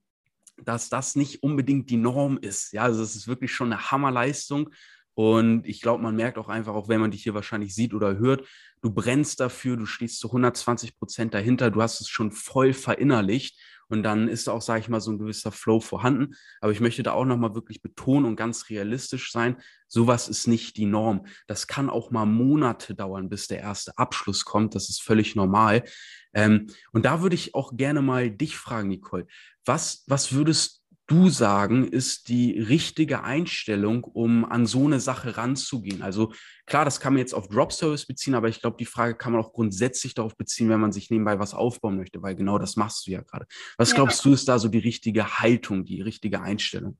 dass 0.57 0.89
das 0.89 1.15
nicht 1.15 1.43
unbedingt 1.43 1.89
die 1.89 1.97
Norm 1.97 2.37
ist. 2.37 2.73
Ja, 2.73 2.83
also 2.83 3.01
es 3.03 3.15
ist 3.15 3.27
wirklich 3.27 3.51
schon 3.51 3.71
eine 3.71 3.91
Hammerleistung. 3.91 4.69
Und 5.13 5.67
ich 5.67 5.81
glaube, 5.81 6.01
man 6.01 6.15
merkt 6.15 6.37
auch 6.37 6.47
einfach, 6.47 6.73
auch 6.73 6.87
wenn 6.87 7.01
man 7.01 7.11
dich 7.11 7.23
hier 7.23 7.33
wahrscheinlich 7.33 7.75
sieht 7.75 7.93
oder 7.93 8.17
hört, 8.17 8.47
du 8.81 8.91
brennst 8.91 9.39
dafür, 9.39 9.77
du 9.77 9.85
stehst 9.85 10.19
zu 10.19 10.27
120 10.27 10.97
Prozent 10.97 11.33
dahinter, 11.33 11.69
du 11.69 11.81
hast 11.81 12.01
es 12.01 12.07
schon 12.07 12.31
voll 12.31 12.73
verinnerlicht 12.73 13.59
und 13.91 14.03
dann 14.03 14.29
ist 14.29 14.47
auch, 14.47 14.61
sage 14.61 14.79
ich 14.79 14.87
mal, 14.87 15.01
so 15.01 15.11
ein 15.11 15.19
gewisser 15.19 15.51
Flow 15.51 15.81
vorhanden. 15.81 16.35
Aber 16.61 16.71
ich 16.71 16.79
möchte 16.79 17.03
da 17.03 17.11
auch 17.11 17.25
nochmal 17.25 17.55
wirklich 17.55 17.81
betonen 17.81 18.25
und 18.25 18.37
ganz 18.37 18.69
realistisch 18.69 19.33
sein, 19.33 19.57
sowas 19.87 20.29
ist 20.29 20.47
nicht 20.47 20.77
die 20.77 20.85
Norm. 20.85 21.25
Das 21.45 21.67
kann 21.67 21.89
auch 21.89 22.09
mal 22.09 22.25
Monate 22.25 22.95
dauern, 22.95 23.27
bis 23.27 23.47
der 23.47 23.59
erste 23.59 23.97
Abschluss 23.97 24.45
kommt, 24.45 24.75
das 24.75 24.87
ist 24.87 25.03
völlig 25.03 25.35
normal. 25.35 25.83
Ähm, 26.33 26.67
und 26.93 27.03
da 27.03 27.21
würde 27.21 27.35
ich 27.35 27.53
auch 27.53 27.75
gerne 27.75 28.01
mal 28.01 28.31
dich 28.31 28.55
fragen, 28.55 28.87
Nicole, 28.87 29.27
was, 29.65 30.05
was 30.07 30.31
würdest 30.31 30.80
du 31.11 31.29
sagen, 31.29 31.85
ist 31.85 32.29
die 32.29 32.59
richtige 32.59 33.23
Einstellung, 33.23 34.03
um 34.05 34.45
an 34.45 34.65
so 34.65 34.85
eine 34.85 34.99
Sache 34.99 35.35
ranzugehen? 35.37 36.01
Also 36.01 36.33
klar, 36.65 36.85
das 36.85 36.99
kann 36.99 37.13
man 37.13 37.19
jetzt 37.19 37.33
auf 37.33 37.49
Drop 37.49 37.73
Service 37.73 38.05
beziehen, 38.05 38.33
aber 38.33 38.47
ich 38.47 38.61
glaube, 38.61 38.77
die 38.79 38.85
Frage 38.85 39.15
kann 39.15 39.33
man 39.33 39.41
auch 39.41 39.51
grundsätzlich 39.51 40.13
darauf 40.13 40.37
beziehen, 40.37 40.69
wenn 40.69 40.79
man 40.79 40.93
sich 40.93 41.09
nebenbei 41.09 41.37
was 41.37 41.53
aufbauen 41.53 41.97
möchte, 41.97 42.21
weil 42.21 42.35
genau 42.35 42.57
das 42.57 42.77
machst 42.77 43.05
du 43.05 43.11
ja 43.11 43.21
gerade. 43.21 43.45
Was 43.77 43.89
ja. 43.89 43.95
glaubst 43.95 44.23
du, 44.23 44.31
ist 44.31 44.47
da 44.47 44.57
so 44.57 44.69
die 44.69 44.79
richtige 44.79 45.39
Haltung, 45.39 45.83
die 45.83 46.01
richtige 46.01 46.41
Einstellung? 46.41 46.97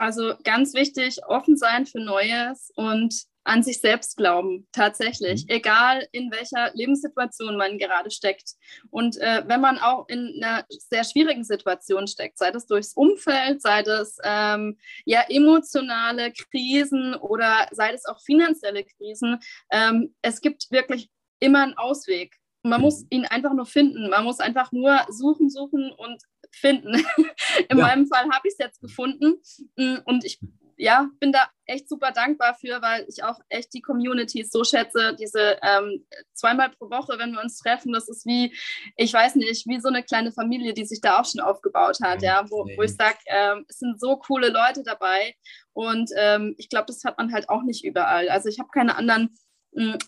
Also 0.00 0.32
ganz 0.44 0.72
wichtig, 0.72 1.18
offen 1.28 1.58
sein 1.58 1.84
für 1.84 2.00
Neues 2.00 2.72
und 2.74 3.14
an 3.44 3.62
sich 3.62 3.80
selbst 3.80 4.16
glauben, 4.16 4.66
tatsächlich, 4.72 5.44
mhm. 5.44 5.56
egal 5.56 6.08
in 6.12 6.30
welcher 6.30 6.72
Lebenssituation 6.72 7.58
man 7.58 7.76
gerade 7.76 8.10
steckt. 8.10 8.54
Und 8.88 9.18
äh, 9.18 9.42
wenn 9.46 9.60
man 9.60 9.78
auch 9.78 10.08
in 10.08 10.40
einer 10.42 10.64
sehr 10.70 11.04
schwierigen 11.04 11.44
Situation 11.44 12.06
steckt, 12.06 12.38
sei 12.38 12.50
das 12.50 12.66
durchs 12.66 12.94
Umfeld, 12.94 13.60
sei 13.60 13.82
das 13.82 14.16
ähm, 14.24 14.78
ja 15.04 15.20
emotionale 15.28 16.32
Krisen 16.32 17.14
oder 17.16 17.68
sei 17.70 17.92
das 17.92 18.06
auch 18.06 18.22
finanzielle 18.22 18.84
Krisen, 18.84 19.38
ähm, 19.70 20.14
es 20.22 20.40
gibt 20.40 20.70
wirklich 20.70 21.10
immer 21.40 21.62
einen 21.62 21.76
Ausweg. 21.76 22.38
Man 22.62 22.80
muss 22.80 23.02
mhm. 23.02 23.08
ihn 23.10 23.26
einfach 23.26 23.52
nur 23.52 23.66
finden. 23.66 24.08
Man 24.08 24.24
muss 24.24 24.40
einfach 24.40 24.72
nur 24.72 24.98
suchen, 25.10 25.50
suchen 25.50 25.92
und 25.92 26.22
finden. 26.50 26.94
In 27.68 27.78
ja. 27.78 27.86
meinem 27.86 28.06
Fall 28.06 28.24
habe 28.24 28.48
ich 28.48 28.52
es 28.52 28.58
jetzt 28.58 28.80
gefunden 28.80 29.40
mm, 29.76 29.98
und 30.04 30.24
ich 30.24 30.38
ja, 30.80 31.10
bin 31.20 31.30
da 31.30 31.46
echt 31.66 31.88
super 31.88 32.10
dankbar 32.10 32.56
für, 32.58 32.80
weil 32.80 33.04
ich 33.06 33.22
auch 33.22 33.38
echt 33.50 33.74
die 33.74 33.82
Community 33.82 34.44
so 34.44 34.64
schätze. 34.64 35.14
Diese 35.20 35.58
ähm, 35.62 36.06
zweimal 36.32 36.70
pro 36.70 36.88
Woche, 36.90 37.18
wenn 37.18 37.32
wir 37.32 37.42
uns 37.42 37.58
treffen, 37.58 37.92
das 37.92 38.08
ist 38.08 38.24
wie, 38.24 38.56
ich 38.96 39.12
weiß 39.12 39.34
nicht, 39.34 39.66
wie 39.66 39.78
so 39.78 39.88
eine 39.88 40.02
kleine 40.02 40.32
Familie, 40.32 40.72
die 40.72 40.86
sich 40.86 41.02
da 41.02 41.20
auch 41.20 41.26
schon 41.26 41.42
aufgebaut 41.42 41.98
hat, 42.02 42.22
ja, 42.22 42.46
wo, 42.50 42.66
wo 42.76 42.82
ich 42.82 42.96
sage, 42.96 43.18
ähm, 43.26 43.66
es 43.68 43.78
sind 43.78 44.00
so 44.00 44.16
coole 44.16 44.48
Leute 44.48 44.82
dabei 44.82 45.34
und 45.74 46.10
ähm, 46.16 46.54
ich 46.56 46.70
glaube, 46.70 46.86
das 46.86 47.04
hat 47.04 47.18
man 47.18 47.32
halt 47.32 47.50
auch 47.50 47.62
nicht 47.62 47.84
überall. 47.84 48.30
Also 48.30 48.48
ich 48.48 48.58
habe 48.58 48.70
keine 48.72 48.96
anderen 48.96 49.36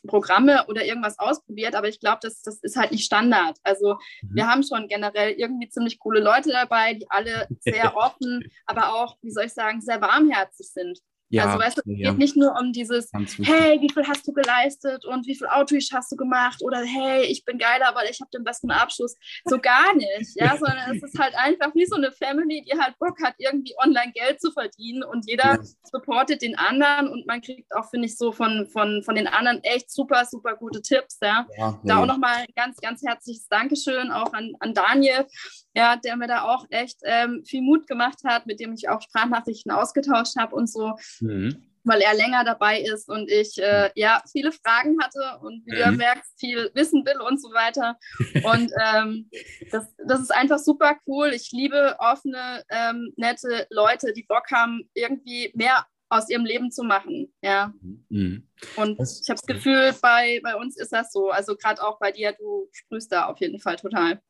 Programme 0.06 0.64
oder 0.68 0.84
irgendwas 0.84 1.18
ausprobiert, 1.18 1.74
aber 1.74 1.88
ich 1.88 2.00
glaube, 2.00 2.18
das, 2.22 2.42
das 2.42 2.58
ist 2.62 2.76
halt 2.76 2.90
nicht 2.90 3.04
Standard. 3.04 3.58
Also 3.62 3.94
mhm. 4.22 4.34
wir 4.34 4.46
haben 4.48 4.62
schon 4.62 4.88
generell 4.88 5.32
irgendwie 5.32 5.68
ziemlich 5.68 5.98
coole 5.98 6.20
Leute 6.20 6.50
dabei, 6.50 6.94
die 6.94 7.06
alle 7.08 7.46
sehr 7.60 7.96
offen, 7.96 8.50
aber 8.66 8.94
auch, 8.94 9.16
wie 9.22 9.30
soll 9.30 9.44
ich 9.44 9.54
sagen, 9.54 9.80
sehr 9.80 10.00
warmherzig 10.00 10.68
sind. 10.68 10.98
Ja, 11.32 11.46
also 11.46 11.58
weißt 11.58 11.78
du, 11.78 11.80
es 11.90 11.98
ja. 11.98 12.10
geht 12.10 12.18
nicht 12.18 12.36
nur 12.36 12.54
um 12.60 12.74
dieses, 12.74 13.10
hey, 13.42 13.80
wie 13.80 13.90
viel 13.90 14.06
hast 14.06 14.28
du 14.28 14.32
geleistet 14.32 15.06
und 15.06 15.26
wie 15.26 15.34
viel 15.34 15.46
Outreach 15.46 15.88
hast 15.90 16.12
du 16.12 16.16
gemacht 16.16 16.60
oder 16.62 16.84
hey, 16.84 17.24
ich 17.24 17.46
bin 17.46 17.56
geiler, 17.56 17.90
weil 17.94 18.10
ich 18.10 18.20
habe 18.20 18.30
den 18.30 18.44
besten 18.44 18.70
Abschluss. 18.70 19.16
So 19.46 19.58
gar 19.58 19.94
nicht, 19.96 20.32
ja, 20.34 20.58
sondern 20.58 20.94
es 20.94 21.02
ist 21.02 21.18
halt 21.18 21.34
einfach 21.34 21.74
wie 21.74 21.86
so 21.86 21.96
eine 21.96 22.12
Family, 22.12 22.62
die 22.70 22.78
halt 22.78 22.98
Bock 22.98 23.16
hat, 23.24 23.34
irgendwie 23.38 23.74
online 23.82 24.12
Geld 24.12 24.42
zu 24.42 24.52
verdienen 24.52 25.02
und 25.04 25.26
jeder 25.26 25.54
ja. 25.54 25.62
supportet 25.90 26.42
den 26.42 26.54
anderen 26.58 27.08
und 27.08 27.26
man 27.26 27.40
kriegt 27.40 27.74
auch, 27.74 27.88
finde 27.88 28.08
ich, 28.08 28.18
so 28.18 28.30
von, 28.30 28.66
von, 28.66 29.02
von 29.02 29.14
den 29.14 29.26
anderen 29.26 29.64
echt 29.64 29.90
super, 29.90 30.26
super 30.26 30.54
gute 30.56 30.82
Tipps, 30.82 31.18
ja. 31.22 31.46
ja 31.56 31.80
da 31.82 32.02
auch 32.02 32.06
nochmal 32.06 32.40
ein 32.40 32.54
ganz, 32.54 32.76
ganz 32.76 33.02
herzliches 33.02 33.48
Dankeschön 33.48 34.10
auch 34.10 34.34
an, 34.34 34.52
an 34.60 34.74
Daniel, 34.74 35.26
ja, 35.74 35.96
der 35.96 36.16
mir 36.16 36.28
da 36.28 36.42
auch 36.42 36.66
echt 36.70 36.98
ähm, 37.04 37.42
viel 37.44 37.62
Mut 37.62 37.86
gemacht 37.86 38.20
hat, 38.24 38.46
mit 38.46 38.60
dem 38.60 38.72
ich 38.72 38.88
auch 38.88 39.00
Sprachnachrichten 39.00 39.72
ausgetauscht 39.72 40.36
habe 40.38 40.54
und 40.54 40.70
so. 40.70 40.94
Mhm. 41.20 41.68
Weil 41.84 42.00
er 42.00 42.14
länger 42.14 42.44
dabei 42.44 42.80
ist 42.80 43.08
und 43.08 43.28
ich 43.28 43.58
äh, 43.58 43.90
ja 43.96 44.22
viele 44.30 44.52
Fragen 44.52 44.96
hatte 45.02 45.40
und 45.40 45.66
wie 45.66 45.74
mhm. 45.74 45.84
du 45.84 45.92
merkst, 45.96 46.38
viel 46.38 46.70
wissen 46.74 47.04
will 47.04 47.20
und 47.20 47.42
so 47.42 47.48
weiter. 47.52 47.98
Und 48.44 48.70
ähm, 48.94 49.28
das, 49.72 49.92
das 50.06 50.20
ist 50.20 50.32
einfach 50.32 50.58
super 50.58 50.96
cool. 51.08 51.32
Ich 51.34 51.50
liebe 51.50 51.96
offene, 51.98 52.62
ähm, 52.68 53.12
nette 53.16 53.66
Leute, 53.70 54.12
die 54.12 54.22
Bock 54.22 54.52
haben, 54.52 54.88
irgendwie 54.94 55.50
mehr 55.54 55.84
aus 56.08 56.28
ihrem 56.28 56.44
Leben 56.44 56.70
zu 56.70 56.84
machen. 56.84 57.32
Ja. 57.42 57.72
Mhm. 57.80 58.46
Und 58.76 59.00
ich 59.00 59.28
habe 59.28 59.40
das 59.40 59.46
Gefühl, 59.46 59.92
bei, 60.00 60.40
bei 60.42 60.54
uns 60.54 60.76
ist 60.76 60.92
das 60.92 61.10
so. 61.10 61.30
Also 61.30 61.56
gerade 61.56 61.82
auch 61.82 61.98
bei 61.98 62.12
dir, 62.12 62.32
du 62.32 62.68
sprühst 62.70 63.10
da 63.10 63.26
auf 63.26 63.38
jeden 63.38 63.58
Fall 63.58 63.76
total. 63.76 64.20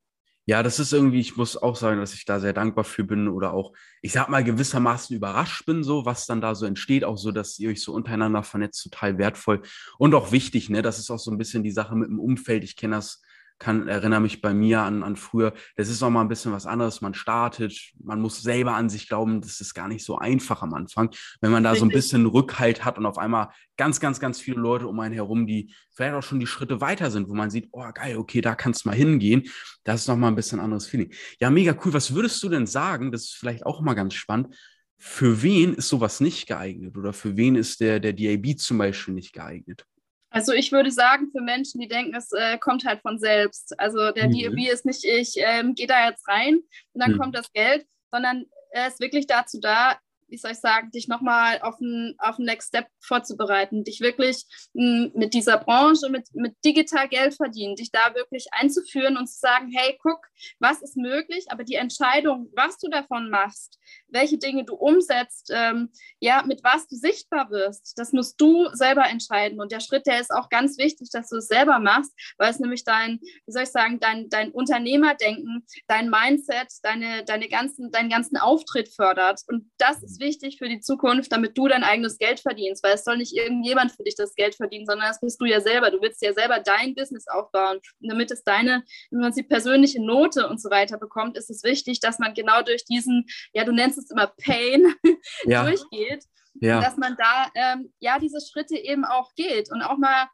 Ja, 0.46 0.64
das 0.64 0.80
ist 0.80 0.92
irgendwie, 0.92 1.20
ich 1.20 1.36
muss 1.36 1.56
auch 1.56 1.76
sagen, 1.76 2.00
dass 2.00 2.14
ich 2.14 2.24
da 2.24 2.40
sehr 2.40 2.52
dankbar 2.52 2.82
für 2.84 3.04
bin 3.04 3.28
oder 3.28 3.52
auch, 3.54 3.72
ich 4.00 4.10
sag 4.12 4.28
mal, 4.28 4.42
gewissermaßen 4.42 5.14
überrascht 5.16 5.64
bin, 5.66 5.84
so 5.84 6.04
was 6.04 6.26
dann 6.26 6.40
da 6.40 6.56
so 6.56 6.66
entsteht, 6.66 7.04
auch 7.04 7.16
so, 7.16 7.30
dass 7.30 7.58
ihr 7.60 7.70
euch 7.70 7.80
so 7.80 7.92
untereinander 7.92 8.42
vernetzt, 8.42 8.82
total 8.82 9.18
wertvoll 9.18 9.62
und 9.98 10.14
auch 10.14 10.32
wichtig, 10.32 10.68
ne? 10.68 10.82
Das 10.82 10.98
ist 10.98 11.10
auch 11.10 11.20
so 11.20 11.30
ein 11.30 11.38
bisschen 11.38 11.62
die 11.62 11.70
Sache 11.70 11.94
mit 11.94 12.08
dem 12.08 12.18
Umfeld. 12.18 12.64
Ich 12.64 12.74
kenne 12.76 12.96
das 12.96 13.22
kann, 13.62 13.88
erinnere 13.88 14.20
mich 14.20 14.42
bei 14.42 14.52
mir 14.52 14.82
an, 14.82 15.02
an 15.02 15.16
früher, 15.16 15.54
das 15.76 15.88
ist 15.88 16.02
auch 16.02 16.10
mal 16.10 16.20
ein 16.20 16.28
bisschen 16.28 16.52
was 16.52 16.66
anderes. 16.66 17.00
Man 17.00 17.14
startet, 17.14 17.92
man 18.02 18.20
muss 18.20 18.42
selber 18.42 18.74
an 18.74 18.90
sich 18.90 19.08
glauben, 19.08 19.40
das 19.40 19.60
ist 19.60 19.72
gar 19.72 19.88
nicht 19.88 20.04
so 20.04 20.18
einfach 20.18 20.62
am 20.62 20.74
Anfang. 20.74 21.10
Wenn 21.40 21.52
man 21.52 21.62
da 21.62 21.76
so 21.76 21.84
ein 21.84 21.90
bisschen 21.90 22.26
Rückhalt 22.26 22.84
hat 22.84 22.98
und 22.98 23.06
auf 23.06 23.18
einmal 23.18 23.48
ganz, 23.76 24.00
ganz, 24.00 24.18
ganz 24.18 24.40
viele 24.40 24.60
Leute 24.60 24.88
um 24.88 24.98
einen 25.00 25.14
herum, 25.14 25.46
die 25.46 25.72
vielleicht 25.94 26.14
auch 26.14 26.22
schon 26.22 26.40
die 26.40 26.46
Schritte 26.46 26.80
weiter 26.80 27.10
sind, 27.10 27.28
wo 27.28 27.34
man 27.34 27.50
sieht, 27.50 27.68
oh 27.72 27.86
geil, 27.94 28.16
okay, 28.16 28.40
da 28.40 28.54
kannst 28.54 28.84
du 28.84 28.88
mal 28.88 28.96
hingehen. 28.96 29.44
Das 29.84 30.02
ist 30.02 30.08
nochmal 30.08 30.32
ein 30.32 30.36
bisschen 30.36 30.60
anderes 30.60 30.86
Feeling. 30.86 31.12
Ja, 31.40 31.48
mega 31.48 31.76
cool. 31.84 31.94
Was 31.94 32.14
würdest 32.14 32.42
du 32.42 32.48
denn 32.48 32.66
sagen? 32.66 33.12
Das 33.12 33.22
ist 33.22 33.34
vielleicht 33.34 33.64
auch 33.64 33.80
mal 33.80 33.94
ganz 33.94 34.14
spannend. 34.14 34.56
Für 34.98 35.42
wen 35.42 35.74
ist 35.74 35.88
sowas 35.88 36.20
nicht 36.20 36.46
geeignet 36.46 36.96
oder 36.96 37.12
für 37.12 37.36
wen 37.36 37.56
ist 37.56 37.80
der, 37.80 38.00
der 38.00 38.12
DAB 38.12 38.58
zum 38.58 38.78
Beispiel 38.78 39.14
nicht 39.14 39.32
geeignet? 39.32 39.86
Also 40.32 40.52
ich 40.52 40.72
würde 40.72 40.90
sagen, 40.90 41.30
für 41.30 41.42
Menschen, 41.42 41.80
die 41.80 41.88
denken, 41.88 42.14
es 42.14 42.32
äh, 42.32 42.58
kommt 42.58 42.84
halt 42.84 43.02
von 43.02 43.18
selbst. 43.18 43.78
Also 43.78 44.10
der 44.12 44.28
mhm. 44.28 44.32
DEB 44.32 44.72
ist 44.72 44.86
nicht, 44.86 45.04
ich 45.04 45.34
ähm, 45.36 45.74
gehe 45.74 45.86
da 45.86 46.08
jetzt 46.08 46.26
rein 46.26 46.60
und 46.92 47.00
dann 47.02 47.12
mhm. 47.12 47.18
kommt 47.18 47.36
das 47.36 47.52
Geld, 47.52 47.86
sondern 48.10 48.46
er 48.72 48.88
ist 48.88 49.00
wirklich 49.00 49.26
dazu 49.26 49.60
da, 49.60 49.98
wie 50.28 50.38
soll 50.38 50.52
ich 50.52 50.60
sagen, 50.60 50.90
dich 50.90 51.08
nochmal 51.08 51.60
auf 51.60 51.76
den, 51.76 52.14
auf 52.16 52.36
den 52.36 52.46
Next 52.46 52.68
Step 52.68 52.86
vorzubereiten, 53.00 53.84
dich 53.84 54.00
wirklich 54.00 54.46
m, 54.74 54.82
hm, 54.82 55.12
mit 55.14 55.34
dieser 55.34 55.58
Branche, 55.58 56.08
mit, 56.08 56.34
mit 56.34 56.56
digital 56.64 57.06
Geld 57.08 57.34
verdienen, 57.34 57.76
dich 57.76 57.92
da 57.92 58.14
wirklich 58.14 58.46
einzuführen 58.52 59.18
und 59.18 59.26
zu 59.26 59.38
sagen, 59.38 59.70
hey, 59.70 59.98
guck, 60.02 60.26
was 60.58 60.80
ist 60.80 60.96
möglich, 60.96 61.44
aber 61.50 61.64
die 61.64 61.74
Entscheidung, 61.74 62.48
was 62.56 62.78
du 62.78 62.88
davon 62.88 63.28
machst, 63.28 63.78
welche 64.12 64.38
Dinge 64.38 64.64
du 64.64 64.74
umsetzt, 64.74 65.50
ähm, 65.52 65.90
ja, 66.20 66.42
mit 66.46 66.62
was 66.62 66.86
du 66.88 66.96
sichtbar 66.96 67.50
wirst, 67.50 67.98
das 67.98 68.12
musst 68.12 68.40
du 68.40 68.68
selber 68.72 69.08
entscheiden. 69.08 69.60
Und 69.60 69.72
der 69.72 69.80
Schritt, 69.80 70.06
der 70.06 70.20
ist 70.20 70.30
auch 70.30 70.48
ganz 70.48 70.78
wichtig, 70.78 71.10
dass 71.10 71.28
du 71.28 71.36
es 71.36 71.48
selber 71.48 71.78
machst, 71.78 72.12
weil 72.38 72.50
es 72.50 72.60
nämlich 72.60 72.84
dein, 72.84 73.20
wie 73.20 73.52
soll 73.52 73.64
ich 73.64 73.70
sagen, 73.70 73.98
dein, 74.00 74.28
dein 74.28 74.52
Unternehmerdenken, 74.52 75.66
dein 75.88 76.10
Mindset, 76.10 76.68
deine, 76.82 77.24
deine 77.24 77.48
ganzen, 77.48 77.90
deinen 77.90 78.10
ganzen 78.10 78.36
Auftritt 78.36 78.88
fördert. 78.88 79.40
Und 79.48 79.70
das 79.78 80.02
ist 80.02 80.20
wichtig 80.20 80.58
für 80.58 80.68
die 80.68 80.80
Zukunft, 80.80 81.32
damit 81.32 81.56
du 81.56 81.68
dein 81.68 81.84
eigenes 81.84 82.18
Geld 82.18 82.40
verdienst, 82.40 82.84
weil 82.84 82.94
es 82.94 83.04
soll 83.04 83.16
nicht 83.16 83.34
irgendjemand 83.34 83.92
für 83.92 84.04
dich 84.04 84.14
das 84.14 84.34
Geld 84.34 84.54
verdienen, 84.54 84.86
sondern 84.86 85.08
das 85.08 85.20
bist 85.20 85.40
du 85.40 85.44
ja 85.44 85.60
selber. 85.60 85.90
Du 85.90 86.00
willst 86.00 86.22
ja 86.22 86.32
selber 86.32 86.60
dein 86.60 86.94
Business 86.94 87.26
aufbauen. 87.28 87.78
Und 88.00 88.10
damit 88.10 88.30
es 88.30 88.44
deine 88.44 88.84
im 89.10 89.20
Prinzip 89.20 89.48
persönliche 89.48 90.04
Note 90.04 90.48
und 90.48 90.60
so 90.60 90.70
weiter 90.70 90.98
bekommt, 90.98 91.36
ist 91.36 91.50
es 91.50 91.64
wichtig, 91.64 92.00
dass 92.00 92.18
man 92.18 92.34
genau 92.34 92.62
durch 92.62 92.84
diesen, 92.84 93.26
ja, 93.52 93.64
du 93.64 93.72
nennst 93.72 93.98
es 93.98 94.01
immer 94.10 94.32
Pain, 94.42 94.94
ja. 95.44 95.64
durchgeht. 95.64 96.24
Ja. 96.60 96.82
dass 96.82 96.98
man 96.98 97.16
da 97.16 97.50
ähm, 97.54 97.94
ja 97.98 98.18
diese 98.18 98.38
Schritte 98.40 98.76
eben 98.76 99.06
auch 99.06 99.34
geht 99.34 99.72
und 99.72 99.80
auch 99.80 99.96
mal 99.96 100.28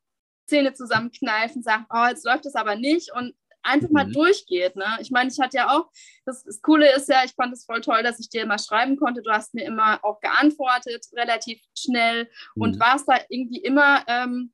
Zähne 0.49 0.73
zusammenkneifen, 0.73 1.63
sagt, 1.63 1.85
oh, 1.91 2.07
jetzt 2.09 2.25
läuft 2.25 2.45
es 2.45 2.57
aber 2.57 2.75
nicht 2.75 3.13
und 3.15 3.37
einfach 3.63 3.91
mal 3.91 4.07
mhm. 4.07 4.13
durchgeht. 4.13 4.77
Ne? 4.77 4.87
Ich 5.01 5.11
meine, 5.11 5.31
ich 5.31 5.39
hatte 5.39 5.59
ja 5.59 5.77
auch, 5.77 5.91
das, 6.25 6.43
das, 6.45 6.61
Coole 6.63 6.95
ist 6.95 7.09
ja, 7.09 7.23
ich 7.25 7.33
fand 7.33 7.53
es 7.53 7.65
voll 7.65 7.81
toll, 7.81 8.03
dass 8.03 8.19
ich 8.19 8.31
dir 8.31 8.43
immer 8.43 8.59
schreiben 8.59 8.97
konnte. 8.97 9.23
Du 9.23 9.31
hast 9.31 9.55
mir 9.55 9.65
immer 9.65 10.01
auch 10.05 10.21
geantwortet, 10.21 11.07
relativ 11.15 11.61
schnell 11.77 12.25
mhm. 12.55 12.63
und 12.63 12.81
warst 12.81 13.09
da 13.09 13.19
irgendwie 13.29 13.61
immer, 13.61 14.05
ähm, 14.07 14.53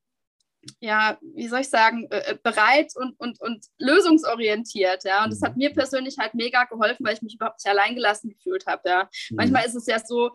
ja, 0.80 1.18
wie 1.34 1.48
soll 1.48 1.60
ich 1.60 1.68
sagen, 1.68 2.06
äh, 2.10 2.32
äh, 2.32 2.38
bereit 2.42 2.92
und, 2.96 3.18
und, 3.18 3.40
und 3.40 3.64
lösungsorientiert. 3.78 5.04
Ja? 5.04 5.24
Und 5.24 5.32
das 5.32 5.42
hat 5.42 5.52
mhm. 5.52 5.58
mir 5.58 5.72
persönlich 5.72 6.18
halt 6.18 6.34
mega 6.34 6.64
geholfen, 6.64 7.04
weil 7.04 7.14
ich 7.14 7.22
mich 7.22 7.34
überhaupt 7.34 7.64
nicht 7.64 7.70
alleingelassen 7.70 8.30
gefühlt 8.30 8.66
habe. 8.66 8.88
Ja? 8.88 9.08
Mhm. 9.30 9.36
Manchmal 9.36 9.66
ist 9.66 9.74
es 9.74 9.86
ja 9.86 9.98
so, 9.98 10.30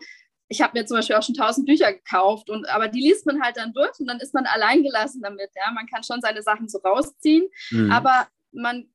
ich 0.48 0.60
habe 0.60 0.78
mir 0.78 0.84
zum 0.84 0.96
Beispiel 0.96 1.16
auch 1.16 1.22
schon 1.22 1.36
tausend 1.36 1.66
Bücher 1.66 1.92
gekauft 1.92 2.50
und 2.50 2.68
aber 2.68 2.88
die 2.88 3.00
liest 3.00 3.24
man 3.24 3.40
halt 3.40 3.56
dann 3.56 3.72
durch 3.72 3.98
und 4.00 4.08
dann 4.08 4.18
ist 4.18 4.34
man 4.34 4.46
alleingelassen 4.46 5.22
damit. 5.22 5.50
Ja, 5.54 5.70
man 5.72 5.86
kann 5.86 6.02
schon 6.02 6.20
seine 6.20 6.42
Sachen 6.42 6.68
so 6.68 6.78
rausziehen, 6.78 7.48
mhm. 7.70 7.90
aber 7.92 8.26
man, 8.52 8.90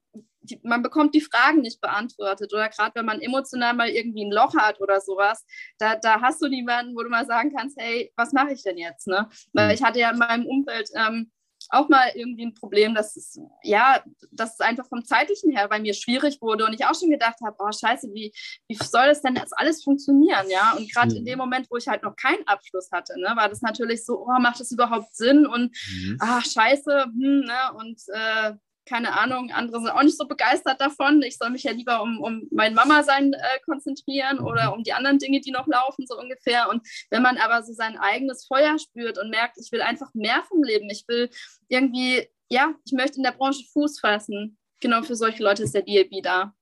die, 0.46 0.60
man 0.64 0.82
bekommt 0.84 1.16
die 1.16 1.22
Fragen 1.22 1.62
nicht 1.62 1.82
beantwortet. 1.82 2.54
Oder 2.54 2.70
gerade 2.70 2.96
wenn 2.96 3.06
man 3.06 3.22
emotional 3.22 3.74
mal 3.74 3.90
irgendwie 3.90 4.26
ein 4.26 4.32
Loch 4.32 4.56
hat 4.56 4.80
oder 4.82 5.02
sowas, 5.02 5.46
da, 5.78 5.96
da 5.96 6.22
hast 6.22 6.42
du 6.42 6.48
niemanden, 6.48 6.96
wo 6.96 7.04
du 7.04 7.10
mal 7.10 7.26
sagen 7.26 7.54
kannst, 7.56 7.78
hey, 7.80 8.12
was 8.16 8.34
mache 8.34 8.54
ich 8.54 8.64
denn 8.64 8.78
jetzt? 8.78 9.08
Ne? 9.08 9.28
Weil 9.54 9.68
mhm. 9.68 9.74
ich 9.74 9.84
hatte 9.84 10.00
ja 10.00 10.12
in 10.12 10.18
meinem 10.18 10.46
Umfeld 10.46 10.90
ähm, 10.96 11.32
auch 11.70 11.90
mal 11.90 12.12
irgendwie 12.16 12.46
ein 12.46 12.54
Problem, 12.54 12.96
dass 12.96 13.16
es, 13.16 13.40
ja, 13.64 14.04
dass 14.32 14.54
es 14.54 14.60
einfach 14.60 14.88
vom 14.88 15.04
zeitlichen 15.04 15.52
her 15.52 15.68
bei 15.68 15.80
mir 15.80 15.94
schwierig 15.94 16.42
wurde 16.42 16.66
und 16.66 16.74
ich 16.74 16.86
auch 16.86 16.98
schon 16.98 17.10
gedacht 17.10 17.38
habe, 17.44 17.56
oh 17.60 17.72
scheiße, 17.72 18.10
wie, 18.14 18.34
wie 18.68 18.76
soll 18.76 19.08
das 19.08 19.22
denn 19.22 19.36
jetzt 19.36 19.58
alles 19.58 19.84
funktionieren, 19.84 20.50
ja? 20.50 20.74
Und 20.78 20.92
gerade 20.92 21.12
mhm. 21.12 21.18
in 21.18 21.26
dem 21.26 21.40
Moment, 21.40 21.68
wo 21.70 21.78
ich 21.78 21.88
halt 21.88 22.04
noch 22.04 22.16
keinen 22.16 22.46
Abschluss 22.48 22.90
hatte, 22.92 23.20
ne, 23.20 23.34
war 23.36 23.50
das 23.50 23.62
natürlich 23.62 24.06
so, 24.06 24.26
oh, 24.26 24.40
macht 24.40 24.60
das 24.60 24.72
überhaupt 24.72 25.16
Sinn? 25.16 25.46
Und 25.46 25.76
mhm. 25.92 26.18
ach, 26.20 26.46
scheiße, 26.46 27.06
hm, 27.06 27.42
ne? 27.42 27.74
Und 27.78 28.02
äh, 28.14 28.54
keine 28.86 29.14
Ahnung, 29.14 29.52
andere 29.52 29.82
sind 29.82 29.90
auch 29.90 30.04
nicht 30.04 30.18
so 30.18 30.28
begeistert 30.28 30.80
davon. 30.80 31.22
Ich 31.24 31.38
soll 31.38 31.50
mich 31.50 31.64
ja 31.64 31.72
lieber 31.72 32.02
um, 32.02 32.20
um 32.22 32.48
mein 32.52 32.74
Mama-Sein 32.74 33.34
äh, 33.34 33.60
konzentrieren 33.66 34.40
oder 34.40 34.74
um 34.74 34.84
die 34.84 34.94
anderen 34.94 35.20
Dinge, 35.20 35.42
die 35.42 35.52
noch 35.52 35.68
laufen, 35.68 36.06
so 36.08 36.18
ungefähr. 36.18 36.70
Und 36.70 36.88
wenn 37.10 37.24
man 37.24 37.38
aber 37.38 37.64
so 37.64 37.74
sein 37.74 37.98
eigenes 37.98 38.46
Feuer 38.46 38.78
spürt 38.80 39.18
und 39.18 39.30
merkt, 39.30 39.58
ich 39.58 39.72
will 39.72 39.82
einfach 39.82 40.14
mehr 40.14 40.44
vom 40.48 40.64
Leben, 40.64 40.90
ich 40.90 41.06
will 41.08 41.30
irgendwie, 41.68 42.28
ja, 42.50 42.74
ich 42.86 42.94
möchte 42.94 43.18
in 43.18 43.24
der 43.24 43.32
Branche 43.32 43.64
Fuß 43.74 44.00
fassen. 44.00 44.58
Genau 44.82 45.02
für 45.02 45.16
solche 45.16 45.44
Leute 45.44 45.64
ist 45.64 45.74
der 45.74 45.82
DLB 45.82 46.22
da, 46.22 46.54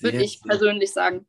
würde 0.00 0.22
ich 0.22 0.40
persönlich 0.42 0.92
sagen. 0.92 1.26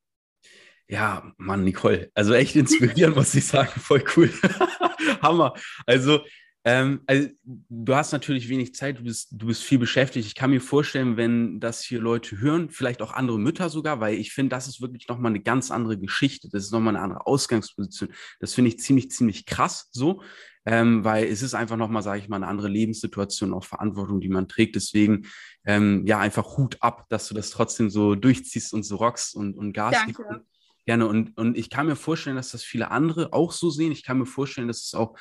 Ja, 0.88 1.34
Mann, 1.38 1.66
Nicole, 1.66 2.10
also 2.16 2.34
echt 2.34 2.56
inspirierend, 2.56 3.16
muss 3.16 3.36
ich 3.36 3.46
sagen, 3.46 3.80
voll 3.80 4.04
cool. 4.16 4.34
Hammer. 5.22 5.54
Also 5.86 6.22
ähm, 6.66 7.02
also, 7.08 7.30
du 7.44 7.96
hast 7.96 8.12
natürlich 8.12 8.50
wenig 8.50 8.76
Zeit, 8.76 9.00
du 9.00 9.04
bist, 9.04 9.30
du 9.32 9.48
bist 9.48 9.64
viel 9.64 9.80
beschäftigt. 9.80 10.28
Ich 10.28 10.36
kann 10.36 10.50
mir 10.50 10.60
vorstellen, 10.60 11.16
wenn 11.16 11.60
das 11.62 11.82
hier 11.82 12.02
Leute 12.02 12.40
hören, 12.40 12.70
vielleicht 12.70 13.02
auch 13.02 13.14
andere 13.14 13.40
Mütter 13.40 13.70
sogar, 13.70 14.02
weil 14.02 14.16
ich 14.16 14.34
finde, 14.34 14.50
das 14.50 14.68
ist 14.68 14.82
wirklich 14.82 15.08
nochmal 15.08 15.32
eine 15.32 15.40
ganz 15.40 15.72
andere 15.72 15.98
Geschichte. 15.98 16.50
Das 16.52 16.66
ist 16.66 16.72
nochmal 16.72 16.96
eine 16.96 17.04
andere 17.04 17.26
Ausgangsposition. 17.26 18.10
Das 18.42 18.54
finde 18.54 18.70
ich 18.70 18.80
ziemlich, 18.80 19.10
ziemlich 19.10 19.46
krass 19.46 19.88
so, 19.92 20.22
ähm, 20.66 21.06
weil 21.06 21.26
es 21.28 21.42
ist 21.42 21.54
einfach 21.54 21.78
nochmal, 21.78 22.04
sage 22.04 22.20
ich 22.20 22.28
mal, 22.28 22.36
eine 22.36 22.48
andere 22.48 22.68
Lebenssituation, 22.68 23.54
auch 23.54 23.64
Verantwortung, 23.64 24.20
die 24.20 24.30
man 24.30 24.50
trägt. 24.50 24.76
Deswegen, 24.76 25.28
ähm, 25.66 26.06
ja, 26.06 26.20
einfach 26.20 26.58
Hut 26.58 26.78
ab, 26.82 27.06
dass 27.08 27.30
du 27.30 27.34
das 27.34 27.52
trotzdem 27.52 27.90
so 27.90 28.16
durchziehst 28.16 28.74
und 28.74 28.84
so 28.84 28.98
rockst 28.98 29.34
und, 29.34 29.58
und 29.58 29.72
Gas 29.72 29.96
gibst. 30.06 30.22
Gerne. 30.86 31.08
Und, 31.08 31.38
und 31.38 31.58
ich 31.58 31.70
kann 31.70 31.86
mir 31.86 31.96
vorstellen, 31.96 32.36
dass 32.36 32.52
das 32.52 32.64
viele 32.64 32.92
andere 32.92 33.32
auch 33.32 33.54
so 33.54 33.70
sehen. 33.70 33.92
Ich 33.92 34.04
kann 34.04 34.18
mir 34.18 34.26
vorstellen, 34.26 34.68
dass 34.68 34.84
es 34.84 34.94
auch 34.94 35.16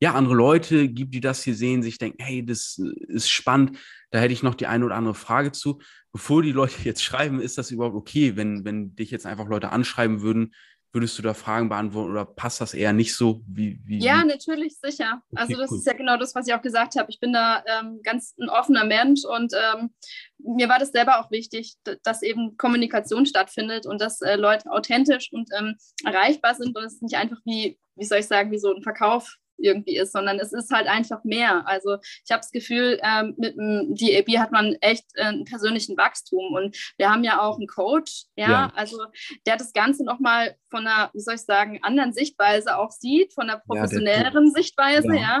ja, 0.00 0.14
andere 0.14 0.34
Leute 0.34 0.88
gibt, 0.88 1.14
die 1.14 1.20
das 1.20 1.42
hier 1.42 1.54
sehen, 1.54 1.82
sich 1.82 1.98
denken, 1.98 2.22
hey, 2.22 2.44
das 2.44 2.78
ist 3.08 3.30
spannend, 3.30 3.78
da 4.10 4.18
hätte 4.18 4.32
ich 4.32 4.42
noch 4.42 4.54
die 4.54 4.66
eine 4.66 4.84
oder 4.84 4.96
andere 4.96 5.14
Frage 5.14 5.52
zu. 5.52 5.80
Bevor 6.12 6.42
die 6.42 6.52
Leute 6.52 6.74
jetzt 6.84 7.04
schreiben, 7.04 7.40
ist 7.40 7.58
das 7.58 7.70
überhaupt 7.70 7.96
okay, 7.96 8.36
wenn, 8.36 8.64
wenn 8.64 8.96
dich 8.96 9.10
jetzt 9.10 9.26
einfach 9.26 9.46
Leute 9.46 9.70
anschreiben 9.70 10.22
würden, 10.22 10.54
würdest 10.92 11.16
du 11.18 11.22
da 11.22 11.34
Fragen 11.34 11.68
beantworten 11.68 12.10
oder 12.10 12.24
passt 12.24 12.60
das 12.60 12.74
eher 12.74 12.92
nicht 12.92 13.14
so? 13.14 13.42
Wie, 13.46 13.80
wie 13.84 13.98
ja, 13.98 14.24
natürlich, 14.24 14.76
sicher. 14.80 15.22
Okay, 15.30 15.42
also 15.42 15.60
das 15.60 15.70
cool. 15.70 15.78
ist 15.78 15.86
ja 15.86 15.92
genau 15.92 16.16
das, 16.16 16.34
was 16.34 16.48
ich 16.48 16.54
auch 16.54 16.62
gesagt 16.62 16.96
habe. 16.96 17.10
Ich 17.10 17.20
bin 17.20 17.32
da 17.32 17.62
ähm, 17.66 18.00
ganz 18.02 18.34
ein 18.40 18.48
offener 18.48 18.84
Mensch 18.84 19.24
und 19.24 19.52
ähm, 19.54 19.94
mir 20.38 20.68
war 20.68 20.80
das 20.80 20.90
selber 20.90 21.20
auch 21.20 21.30
wichtig, 21.30 21.76
dass 22.02 22.22
eben 22.22 22.56
Kommunikation 22.56 23.24
stattfindet 23.24 23.86
und 23.86 24.00
dass 24.00 24.20
äh, 24.20 24.34
Leute 24.34 24.70
authentisch 24.72 25.30
und 25.32 25.48
ähm, 25.56 25.76
erreichbar 26.04 26.56
sind 26.56 26.76
und 26.76 26.82
es 26.82 27.00
nicht 27.00 27.16
einfach 27.16 27.38
wie, 27.44 27.78
wie 27.94 28.04
soll 28.04 28.18
ich 28.18 28.26
sagen, 28.26 28.50
wie 28.50 28.58
so 28.58 28.74
ein 28.74 28.82
Verkauf 28.82 29.36
irgendwie 29.62 29.96
ist, 29.96 30.12
sondern 30.12 30.38
es 30.38 30.52
ist 30.52 30.70
halt 30.70 30.86
einfach 30.86 31.24
mehr. 31.24 31.66
Also 31.66 31.98
ich 32.24 32.30
habe 32.30 32.40
das 32.40 32.50
Gefühl, 32.50 33.00
ähm, 33.02 33.34
mit 33.36 33.56
dem 33.56 33.94
DAB 33.94 34.38
hat 34.38 34.52
man 34.52 34.74
echt 34.80 35.04
äh, 35.14 35.24
einen 35.24 35.44
persönlichen 35.44 35.96
Wachstum 35.96 36.54
und 36.54 36.76
wir 36.98 37.10
haben 37.10 37.24
ja 37.24 37.40
auch 37.40 37.56
einen 37.56 37.66
Coach, 37.66 38.24
ja, 38.36 38.50
ja. 38.50 38.72
also 38.74 39.04
der 39.46 39.56
das 39.56 39.72
Ganze 39.72 40.04
nochmal 40.04 40.56
von 40.70 40.86
einer, 40.86 41.10
wie 41.12 41.20
soll 41.20 41.34
ich 41.34 41.42
sagen, 41.42 41.80
anderen 41.82 42.12
Sichtweise 42.12 42.76
auch 42.76 42.90
sieht, 42.90 43.32
von 43.34 43.48
einer 43.48 43.60
professionelleren 43.60 44.46
ja, 44.46 44.52
Sichtweise, 44.52 45.14
ja. 45.14 45.40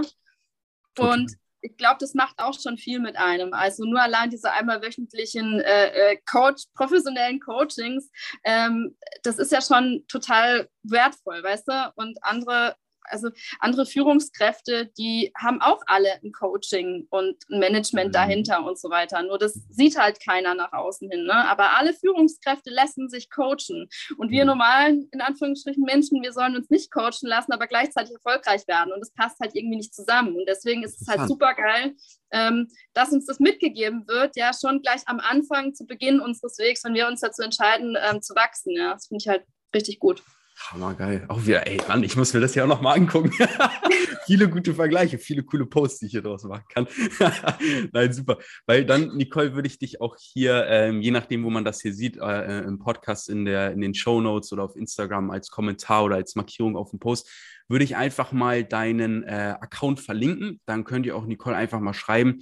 Und 0.98 1.32
ich 1.62 1.76
glaube, 1.76 1.96
das 2.00 2.14
macht 2.14 2.38
auch 2.38 2.58
schon 2.58 2.78
viel 2.78 3.00
mit 3.00 3.16
einem. 3.16 3.52
Also 3.52 3.84
nur 3.84 4.00
allein 4.00 4.30
diese 4.30 4.52
einmal 4.52 4.82
wöchentlichen 4.82 5.60
äh, 5.60 6.12
äh 6.12 6.18
Coach, 6.24 6.64
professionellen 6.74 7.40
Coachings, 7.40 8.10
ähm, 8.44 8.96
das 9.22 9.38
ist 9.38 9.52
ja 9.52 9.60
schon 9.60 10.04
total 10.08 10.68
wertvoll, 10.82 11.42
weißt 11.42 11.68
du? 11.68 11.92
Und 11.96 12.18
andere 12.22 12.76
also 13.04 13.30
andere 13.58 13.86
Führungskräfte, 13.86 14.90
die 14.98 15.32
haben 15.36 15.60
auch 15.60 15.82
alle 15.86 16.20
ein 16.22 16.32
Coaching 16.32 17.06
und 17.10 17.36
ein 17.50 17.58
Management 17.58 18.08
mhm. 18.08 18.12
dahinter 18.12 18.64
und 18.64 18.78
so 18.78 18.90
weiter. 18.90 19.22
Nur 19.22 19.38
das 19.38 19.54
sieht 19.68 19.98
halt 19.98 20.24
keiner 20.24 20.54
nach 20.54 20.72
außen 20.72 21.10
hin. 21.10 21.24
Ne? 21.24 21.48
Aber 21.48 21.76
alle 21.76 21.92
Führungskräfte 21.92 22.70
lassen 22.70 23.08
sich 23.08 23.30
coachen. 23.30 23.88
Und 24.18 24.30
wir 24.30 24.44
mhm. 24.44 24.48
normalen, 24.48 25.08
in 25.12 25.20
Anführungsstrichen, 25.20 25.82
Menschen, 25.84 26.22
wir 26.22 26.32
sollen 26.32 26.56
uns 26.56 26.70
nicht 26.70 26.90
coachen 26.90 27.28
lassen, 27.28 27.52
aber 27.52 27.66
gleichzeitig 27.66 28.12
erfolgreich 28.14 28.66
werden. 28.68 28.92
Und 28.92 29.00
das 29.00 29.12
passt 29.12 29.38
halt 29.40 29.54
irgendwie 29.54 29.76
nicht 29.76 29.94
zusammen. 29.94 30.36
Und 30.36 30.46
deswegen 30.48 30.82
ist 30.82 31.00
es 31.00 31.08
halt 31.08 31.28
super 31.28 31.54
geil, 31.54 31.94
ähm, 32.32 32.68
dass 32.94 33.12
uns 33.12 33.26
das 33.26 33.40
mitgegeben 33.40 34.06
wird, 34.06 34.36
ja, 34.36 34.52
schon 34.52 34.82
gleich 34.82 35.02
am 35.06 35.20
Anfang, 35.20 35.74
zu 35.74 35.86
Beginn 35.86 36.20
unseres 36.20 36.58
Wegs, 36.58 36.84
wenn 36.84 36.94
wir 36.94 37.08
uns 37.08 37.20
dazu 37.20 37.42
entscheiden, 37.42 37.96
ähm, 38.00 38.22
zu 38.22 38.34
wachsen. 38.34 38.76
Ja, 38.76 38.92
das 38.94 39.08
finde 39.08 39.22
ich 39.22 39.28
halt 39.28 39.44
richtig 39.74 39.98
gut. 39.98 40.22
Hammergeil. 40.68 41.24
Auch 41.28 41.44
wieder, 41.44 41.66
ey, 41.66 41.80
Mann, 41.88 42.02
ich 42.02 42.16
muss 42.16 42.32
mir 42.32 42.40
das 42.40 42.54
ja 42.54 42.64
auch 42.64 42.68
nochmal 42.68 42.96
angucken. 42.96 43.32
viele 44.26 44.48
gute 44.48 44.74
Vergleiche, 44.74 45.18
viele 45.18 45.42
coole 45.42 45.66
Posts, 45.66 46.00
die 46.00 46.06
ich 46.06 46.12
hier 46.12 46.22
draus 46.22 46.44
machen 46.44 46.64
kann. 46.68 46.86
Nein, 47.92 48.12
super. 48.12 48.38
Weil 48.66 48.84
dann, 48.84 49.16
Nicole, 49.16 49.54
würde 49.54 49.66
ich 49.66 49.78
dich 49.78 50.00
auch 50.00 50.16
hier, 50.18 50.66
ähm, 50.68 51.00
je 51.00 51.10
nachdem, 51.10 51.44
wo 51.44 51.50
man 51.50 51.64
das 51.64 51.80
hier 51.80 51.92
sieht, 51.94 52.16
äh 52.18 52.60
im 52.60 52.78
Podcast, 52.78 53.28
in, 53.28 53.44
der, 53.44 53.72
in 53.72 53.80
den 53.80 53.94
Show 53.94 54.20
Notes 54.20 54.52
oder 54.52 54.64
auf 54.64 54.76
Instagram 54.76 55.30
als 55.30 55.50
Kommentar 55.50 56.04
oder 56.04 56.16
als 56.16 56.36
Markierung 56.36 56.76
auf 56.76 56.90
dem 56.90 56.98
Post, 56.98 57.28
würde 57.68 57.84
ich 57.84 57.96
einfach 57.96 58.32
mal 58.32 58.64
deinen 58.64 59.22
äh, 59.22 59.54
Account 59.60 60.00
verlinken. 60.00 60.60
Dann 60.66 60.84
könnt 60.84 61.06
ihr 61.06 61.16
auch 61.16 61.26
Nicole 61.26 61.56
einfach 61.56 61.80
mal 61.80 61.94
schreiben 61.94 62.40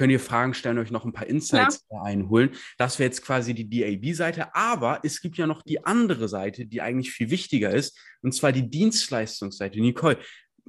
könnt 0.00 0.12
ihr 0.12 0.18
Fragen 0.18 0.54
stellen, 0.54 0.78
euch 0.78 0.90
noch 0.90 1.04
ein 1.04 1.12
paar 1.12 1.26
Insights 1.26 1.84
ja. 1.90 2.00
einholen. 2.00 2.52
Das 2.78 2.98
wäre 2.98 3.08
jetzt 3.08 3.20
quasi 3.20 3.52
die 3.52 3.68
DAB-Seite, 3.68 4.54
aber 4.54 5.00
es 5.02 5.20
gibt 5.20 5.36
ja 5.36 5.46
noch 5.46 5.60
die 5.60 5.84
andere 5.84 6.26
Seite, 6.26 6.64
die 6.64 6.80
eigentlich 6.80 7.10
viel 7.10 7.28
wichtiger 7.28 7.70
ist, 7.70 7.98
und 8.22 8.34
zwar 8.34 8.50
die 8.52 8.70
Dienstleistungsseite. 8.70 9.78
Nicole, 9.78 10.16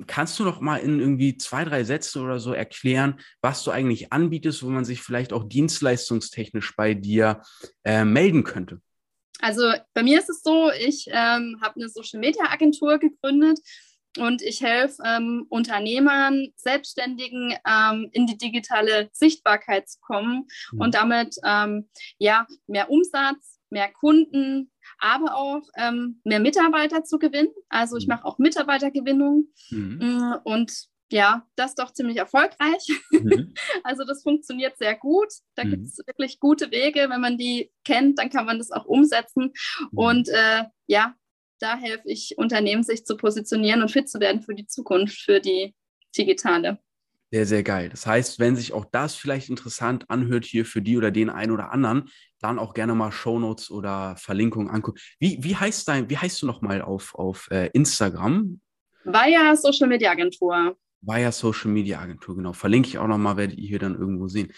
kannst 0.05 0.37
du 0.37 0.43
noch 0.43 0.59
mal 0.59 0.81
in 0.81 0.99
irgendwie 0.99 1.37
zwei, 1.37 1.63
drei 1.63 1.85
Sätze 1.85 2.19
oder 2.19 2.41
so 2.41 2.51
erklären, 2.51 3.21
was 3.39 3.63
du 3.63 3.71
eigentlich 3.71 4.11
anbietest, 4.11 4.63
wo 4.63 4.69
man 4.69 4.83
sich 4.83 5.01
vielleicht 5.01 5.31
auch 5.31 5.47
dienstleistungstechnisch 5.47 6.75
bei 6.75 6.93
dir 6.93 7.41
äh, 7.85 8.03
melden 8.03 8.43
könnte? 8.43 8.81
Also 9.39 9.71
bei 9.93 10.03
mir 10.03 10.19
ist 10.19 10.29
es 10.29 10.41
so, 10.43 10.69
ich 10.77 11.07
ähm, 11.07 11.57
habe 11.61 11.77
eine 11.77 11.87
Social 11.87 12.19
Media 12.19 12.43
Agentur 12.49 12.99
gegründet 12.99 13.59
und 14.19 14.41
ich 14.41 14.61
helfe 14.61 15.01
ähm, 15.05 15.45
Unternehmern, 15.49 16.49
Selbstständigen 16.55 17.55
ähm, 17.67 18.09
in 18.11 18.27
die 18.27 18.37
digitale 18.37 19.09
Sichtbarkeit 19.13 19.89
zu 19.89 19.99
kommen 20.01 20.47
mhm. 20.71 20.81
und 20.81 20.95
damit 20.95 21.35
ähm, 21.45 21.89
ja 22.17 22.45
mehr 22.67 22.89
Umsatz, 22.89 23.59
mehr 23.69 23.91
Kunden, 23.91 24.71
aber 24.99 25.35
auch 25.35 25.61
ähm, 25.77 26.21
mehr 26.23 26.39
Mitarbeiter 26.39 27.03
zu 27.03 27.19
gewinnen. 27.19 27.53
Also 27.69 27.97
ich 27.97 28.07
mhm. 28.07 28.15
mache 28.15 28.25
auch 28.25 28.37
Mitarbeitergewinnung 28.37 29.47
mhm. 29.69 29.99
Mm, 30.01 30.35
und 30.43 30.91
ja, 31.11 31.45
das 31.55 31.71
ist 31.71 31.79
doch 31.79 31.91
ziemlich 31.91 32.17
erfolgreich. 32.17 32.87
Mhm. 33.11 33.53
also 33.83 34.05
das 34.05 34.23
funktioniert 34.23 34.77
sehr 34.77 34.95
gut. 34.95 35.27
Da 35.55 35.63
mhm. 35.63 35.71
gibt 35.71 35.85
es 35.87 35.97
wirklich 36.05 36.39
gute 36.39 36.71
Wege. 36.71 37.07
Wenn 37.09 37.21
man 37.21 37.37
die 37.37 37.71
kennt, 37.83 38.17
dann 38.17 38.29
kann 38.29 38.45
man 38.45 38.57
das 38.57 38.71
auch 38.71 38.85
umsetzen. 38.85 39.51
Mhm. 39.91 39.97
Und 39.97 40.29
äh, 40.29 40.63
ja, 40.87 41.15
da 41.61 41.77
helfe 41.77 42.09
ich 42.09 42.37
Unternehmen, 42.37 42.83
sich 42.83 43.05
zu 43.05 43.15
positionieren 43.15 43.81
und 43.81 43.91
fit 43.91 44.09
zu 44.09 44.19
werden 44.19 44.41
für 44.41 44.55
die 44.55 44.67
Zukunft, 44.67 45.17
für 45.19 45.39
die 45.39 45.75
digitale. 46.17 46.79
Sehr, 47.33 47.45
sehr 47.45 47.63
geil. 47.63 47.87
Das 47.87 48.05
heißt, 48.05 48.39
wenn 48.39 48.57
sich 48.57 48.73
auch 48.73 48.83
das 48.83 49.15
vielleicht 49.15 49.49
interessant 49.49 50.09
anhört 50.09 50.43
hier 50.43 50.65
für 50.65 50.81
die 50.81 50.97
oder 50.97 51.11
den 51.11 51.29
einen 51.29 51.51
oder 51.51 51.71
anderen, 51.71 52.09
dann 52.41 52.59
auch 52.59 52.73
gerne 52.73 52.93
mal 52.93 53.11
Shownotes 53.11 53.71
oder 53.71 54.17
Verlinkungen 54.17 54.69
angucken. 54.69 54.99
Wie, 55.19 55.37
wie 55.41 55.55
heißt 55.55 55.87
dein, 55.87 56.09
wie 56.09 56.17
heißt 56.17 56.41
du 56.41 56.45
nochmal 56.45 56.81
auf, 56.81 57.15
auf 57.15 57.47
äh, 57.51 57.69
Instagram? 57.71 58.59
Via 59.05 59.55
Social 59.55 59.87
Media 59.87 60.11
Agentur. 60.11 60.75
Via 61.01 61.31
Social 61.31 61.71
Media 61.71 61.99
Agentur, 61.99 62.35
genau. 62.35 62.51
Verlinke 62.51 62.89
ich 62.89 62.97
auch 62.97 63.07
nochmal, 63.07 63.37
werdet 63.37 63.57
ihr 63.57 63.67
hier 63.67 63.79
dann 63.79 63.95
irgendwo 63.95 64.27
sehen. 64.27 64.51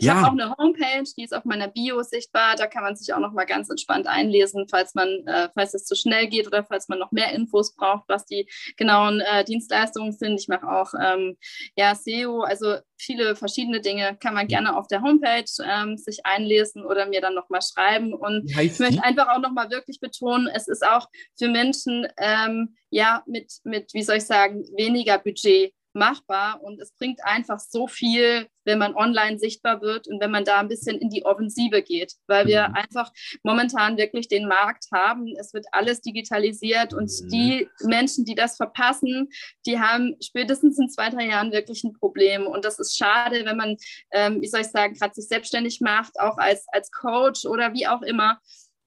Ich 0.00 0.06
ja. 0.06 0.14
habe 0.14 0.28
auch 0.28 0.32
eine 0.32 0.56
Homepage, 0.56 1.04
die 1.18 1.24
ist 1.24 1.34
auf 1.34 1.44
meiner 1.44 1.68
Bio 1.68 2.02
sichtbar. 2.02 2.56
Da 2.56 2.66
kann 2.66 2.82
man 2.82 2.96
sich 2.96 3.12
auch 3.12 3.18
noch 3.18 3.32
mal 3.32 3.44
ganz 3.44 3.68
entspannt 3.68 4.06
einlesen, 4.06 4.66
falls 4.66 4.94
man, 4.94 5.08
äh, 5.26 5.50
falls 5.52 5.74
es 5.74 5.84
zu 5.84 5.94
schnell 5.94 6.26
geht 6.26 6.46
oder 6.46 6.64
falls 6.64 6.88
man 6.88 6.98
noch 6.98 7.12
mehr 7.12 7.34
Infos 7.34 7.74
braucht, 7.74 8.08
was 8.08 8.24
die 8.24 8.48
genauen 8.78 9.20
äh, 9.20 9.44
Dienstleistungen 9.44 10.12
sind. 10.12 10.40
Ich 10.40 10.48
mache 10.48 10.66
auch 10.66 10.94
ähm, 10.98 11.36
ja, 11.76 11.94
SEO, 11.94 12.40
also 12.40 12.76
viele 12.96 13.36
verschiedene 13.36 13.82
Dinge 13.82 14.16
kann 14.18 14.32
man 14.32 14.46
gerne 14.46 14.74
auf 14.74 14.86
der 14.86 15.02
Homepage 15.02 15.44
ähm, 15.62 15.98
sich 15.98 16.24
einlesen 16.24 16.86
oder 16.86 17.04
mir 17.04 17.20
dann 17.20 17.34
noch 17.34 17.50
mal 17.50 17.60
schreiben. 17.60 18.14
Und 18.14 18.50
ich 18.58 18.78
möchte 18.78 19.04
einfach 19.04 19.28
auch 19.28 19.40
noch 19.40 19.52
mal 19.52 19.70
wirklich 19.70 20.00
betonen, 20.00 20.48
es 20.48 20.66
ist 20.66 20.82
auch 20.82 21.08
für 21.38 21.48
Menschen 21.48 22.08
ähm, 22.16 22.74
ja 22.88 23.22
mit, 23.26 23.52
mit, 23.64 23.92
wie 23.92 24.02
soll 24.02 24.16
ich 24.16 24.26
sagen, 24.26 24.64
weniger 24.76 25.18
Budget 25.18 25.74
machbar 25.92 26.62
und 26.62 26.80
es 26.80 26.92
bringt 26.92 27.24
einfach 27.24 27.58
so 27.58 27.86
viel, 27.86 28.46
wenn 28.64 28.78
man 28.78 28.94
online 28.94 29.38
sichtbar 29.38 29.80
wird 29.80 30.06
und 30.06 30.20
wenn 30.20 30.30
man 30.30 30.44
da 30.44 30.58
ein 30.60 30.68
bisschen 30.68 30.98
in 30.98 31.10
die 31.10 31.24
Offensive 31.24 31.82
geht, 31.82 32.14
weil 32.26 32.46
wir 32.46 32.68
mhm. 32.68 32.74
einfach 32.74 33.10
momentan 33.42 33.96
wirklich 33.96 34.28
den 34.28 34.46
Markt 34.46 34.86
haben. 34.92 35.34
Es 35.38 35.52
wird 35.52 35.66
alles 35.72 36.00
digitalisiert 36.00 36.94
und 36.94 37.10
mhm. 37.10 37.28
die 37.28 37.68
Menschen, 37.82 38.24
die 38.24 38.34
das 38.34 38.56
verpassen, 38.56 39.28
die 39.66 39.80
haben 39.80 40.16
spätestens 40.22 40.78
in 40.78 40.88
zwei, 40.88 41.10
drei 41.10 41.26
Jahren 41.26 41.52
wirklich 41.52 41.82
ein 41.84 41.94
Problem 41.94 42.46
und 42.46 42.64
das 42.64 42.78
ist 42.78 42.96
schade, 42.96 43.44
wenn 43.44 43.56
man, 43.56 43.76
ähm, 44.12 44.40
wie 44.40 44.48
soll 44.48 44.60
ich 44.60 44.68
sagen, 44.68 44.94
gerade 44.94 45.14
sich 45.14 45.28
selbstständig 45.28 45.80
macht, 45.80 46.20
auch 46.20 46.38
als, 46.38 46.66
als 46.68 46.90
Coach 46.90 47.44
oder 47.46 47.72
wie 47.72 47.86
auch 47.86 48.02
immer 48.02 48.38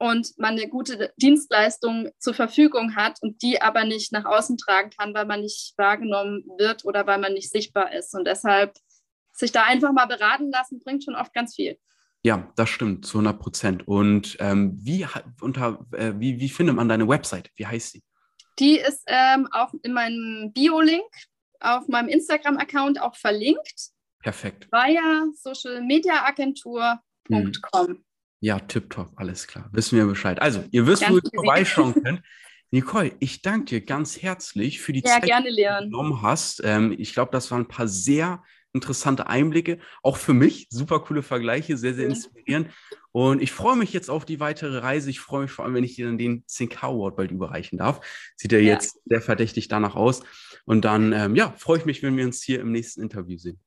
und 0.00 0.32
man 0.38 0.52
eine 0.54 0.66
gute 0.66 1.12
Dienstleistung 1.18 2.08
zur 2.18 2.32
Verfügung 2.32 2.96
hat 2.96 3.18
und 3.20 3.42
die 3.42 3.60
aber 3.60 3.84
nicht 3.84 4.12
nach 4.12 4.24
außen 4.24 4.56
tragen 4.56 4.88
kann, 4.90 5.12
weil 5.12 5.26
man 5.26 5.42
nicht 5.42 5.74
wahrgenommen 5.76 6.42
wird 6.58 6.86
oder 6.86 7.06
weil 7.06 7.18
man 7.18 7.34
nicht 7.34 7.50
sichtbar 7.50 7.92
ist. 7.92 8.14
Und 8.14 8.26
deshalb 8.26 8.78
sich 9.34 9.52
da 9.52 9.64
einfach 9.64 9.92
mal 9.92 10.06
beraten 10.06 10.50
lassen, 10.50 10.80
bringt 10.82 11.04
schon 11.04 11.14
oft 11.14 11.34
ganz 11.34 11.54
viel. 11.54 11.78
Ja, 12.22 12.50
das 12.56 12.70
stimmt, 12.70 13.04
zu 13.04 13.18
100 13.18 13.38
Prozent. 13.38 13.86
Und 13.86 14.38
ähm, 14.40 14.78
wie, 14.80 15.06
unter, 15.42 15.86
äh, 15.92 16.14
wie, 16.16 16.40
wie 16.40 16.48
findet 16.48 16.76
man 16.76 16.88
deine 16.88 17.06
Website? 17.06 17.50
Wie 17.56 17.66
heißt 17.66 17.92
sie? 17.92 18.02
Die 18.58 18.78
ist 18.78 19.02
ähm, 19.06 19.48
auch 19.52 19.74
in 19.82 19.92
meinem 19.92 20.50
Bio-Link 20.54 21.04
auf 21.60 21.88
meinem 21.88 22.08
Instagram-Account 22.08 23.02
auch 23.02 23.16
verlinkt. 23.16 23.90
Perfekt. 24.22 24.66
Via 24.72 25.26
socialmediaagentur.com. 25.34 27.00
Mhm. 27.28 28.04
Ja, 28.40 28.58
tipptopp, 28.58 29.12
alles 29.16 29.46
klar. 29.46 29.68
Wissen 29.72 29.98
wir 29.98 30.06
Bescheid. 30.06 30.40
Also, 30.40 30.64
ihr 30.70 30.86
wisst, 30.86 31.08
wo 31.08 31.16
ihr 31.16 31.22
vorbeischauen 31.34 31.94
könnt. 32.02 32.22
Nicole, 32.72 33.12
ich 33.18 33.42
danke 33.42 33.66
dir 33.66 33.80
ganz 33.80 34.22
herzlich 34.22 34.80
für 34.80 34.92
die 34.92 35.00
ja, 35.00 35.14
Zeit, 35.14 35.24
gerne, 35.24 35.50
die 35.50 35.62
du 35.62 35.84
genommen 35.84 36.22
hast. 36.22 36.62
Ähm, 36.64 36.94
ich 36.96 37.12
glaube, 37.12 37.32
das 37.32 37.50
waren 37.50 37.62
ein 37.62 37.68
paar 37.68 37.88
sehr 37.88 38.42
interessante 38.72 39.26
Einblicke, 39.26 39.78
auch 40.02 40.16
für 40.16 40.32
mich. 40.32 40.68
Super 40.70 41.00
coole 41.00 41.22
Vergleiche, 41.22 41.76
sehr, 41.76 41.94
sehr 41.94 42.06
inspirierend. 42.06 42.70
Und 43.12 43.42
ich 43.42 43.50
freue 43.50 43.76
mich 43.76 43.92
jetzt 43.92 44.08
auf 44.08 44.24
die 44.24 44.38
weitere 44.38 44.78
Reise. 44.78 45.10
Ich 45.10 45.20
freue 45.20 45.42
mich 45.42 45.50
vor 45.50 45.64
allem, 45.64 45.74
wenn 45.74 45.84
ich 45.84 45.96
dir 45.96 46.06
dann 46.06 46.18
den 46.18 46.44
10K 46.46 46.84
Award 46.84 47.16
bald 47.16 47.30
überreichen 47.32 47.76
darf. 47.78 48.00
Sieht 48.36 48.52
ja, 48.52 48.58
ja. 48.58 48.74
jetzt 48.74 49.00
sehr 49.04 49.20
verdächtig 49.20 49.68
danach 49.68 49.96
aus. 49.96 50.22
Und 50.64 50.84
dann, 50.84 51.12
ähm, 51.12 51.34
ja, 51.34 51.52
freue 51.58 51.78
ich 51.78 51.84
mich, 51.84 52.02
wenn 52.02 52.16
wir 52.16 52.24
uns 52.24 52.42
hier 52.42 52.60
im 52.60 52.70
nächsten 52.70 53.02
Interview 53.02 53.36
sehen. 53.36 53.60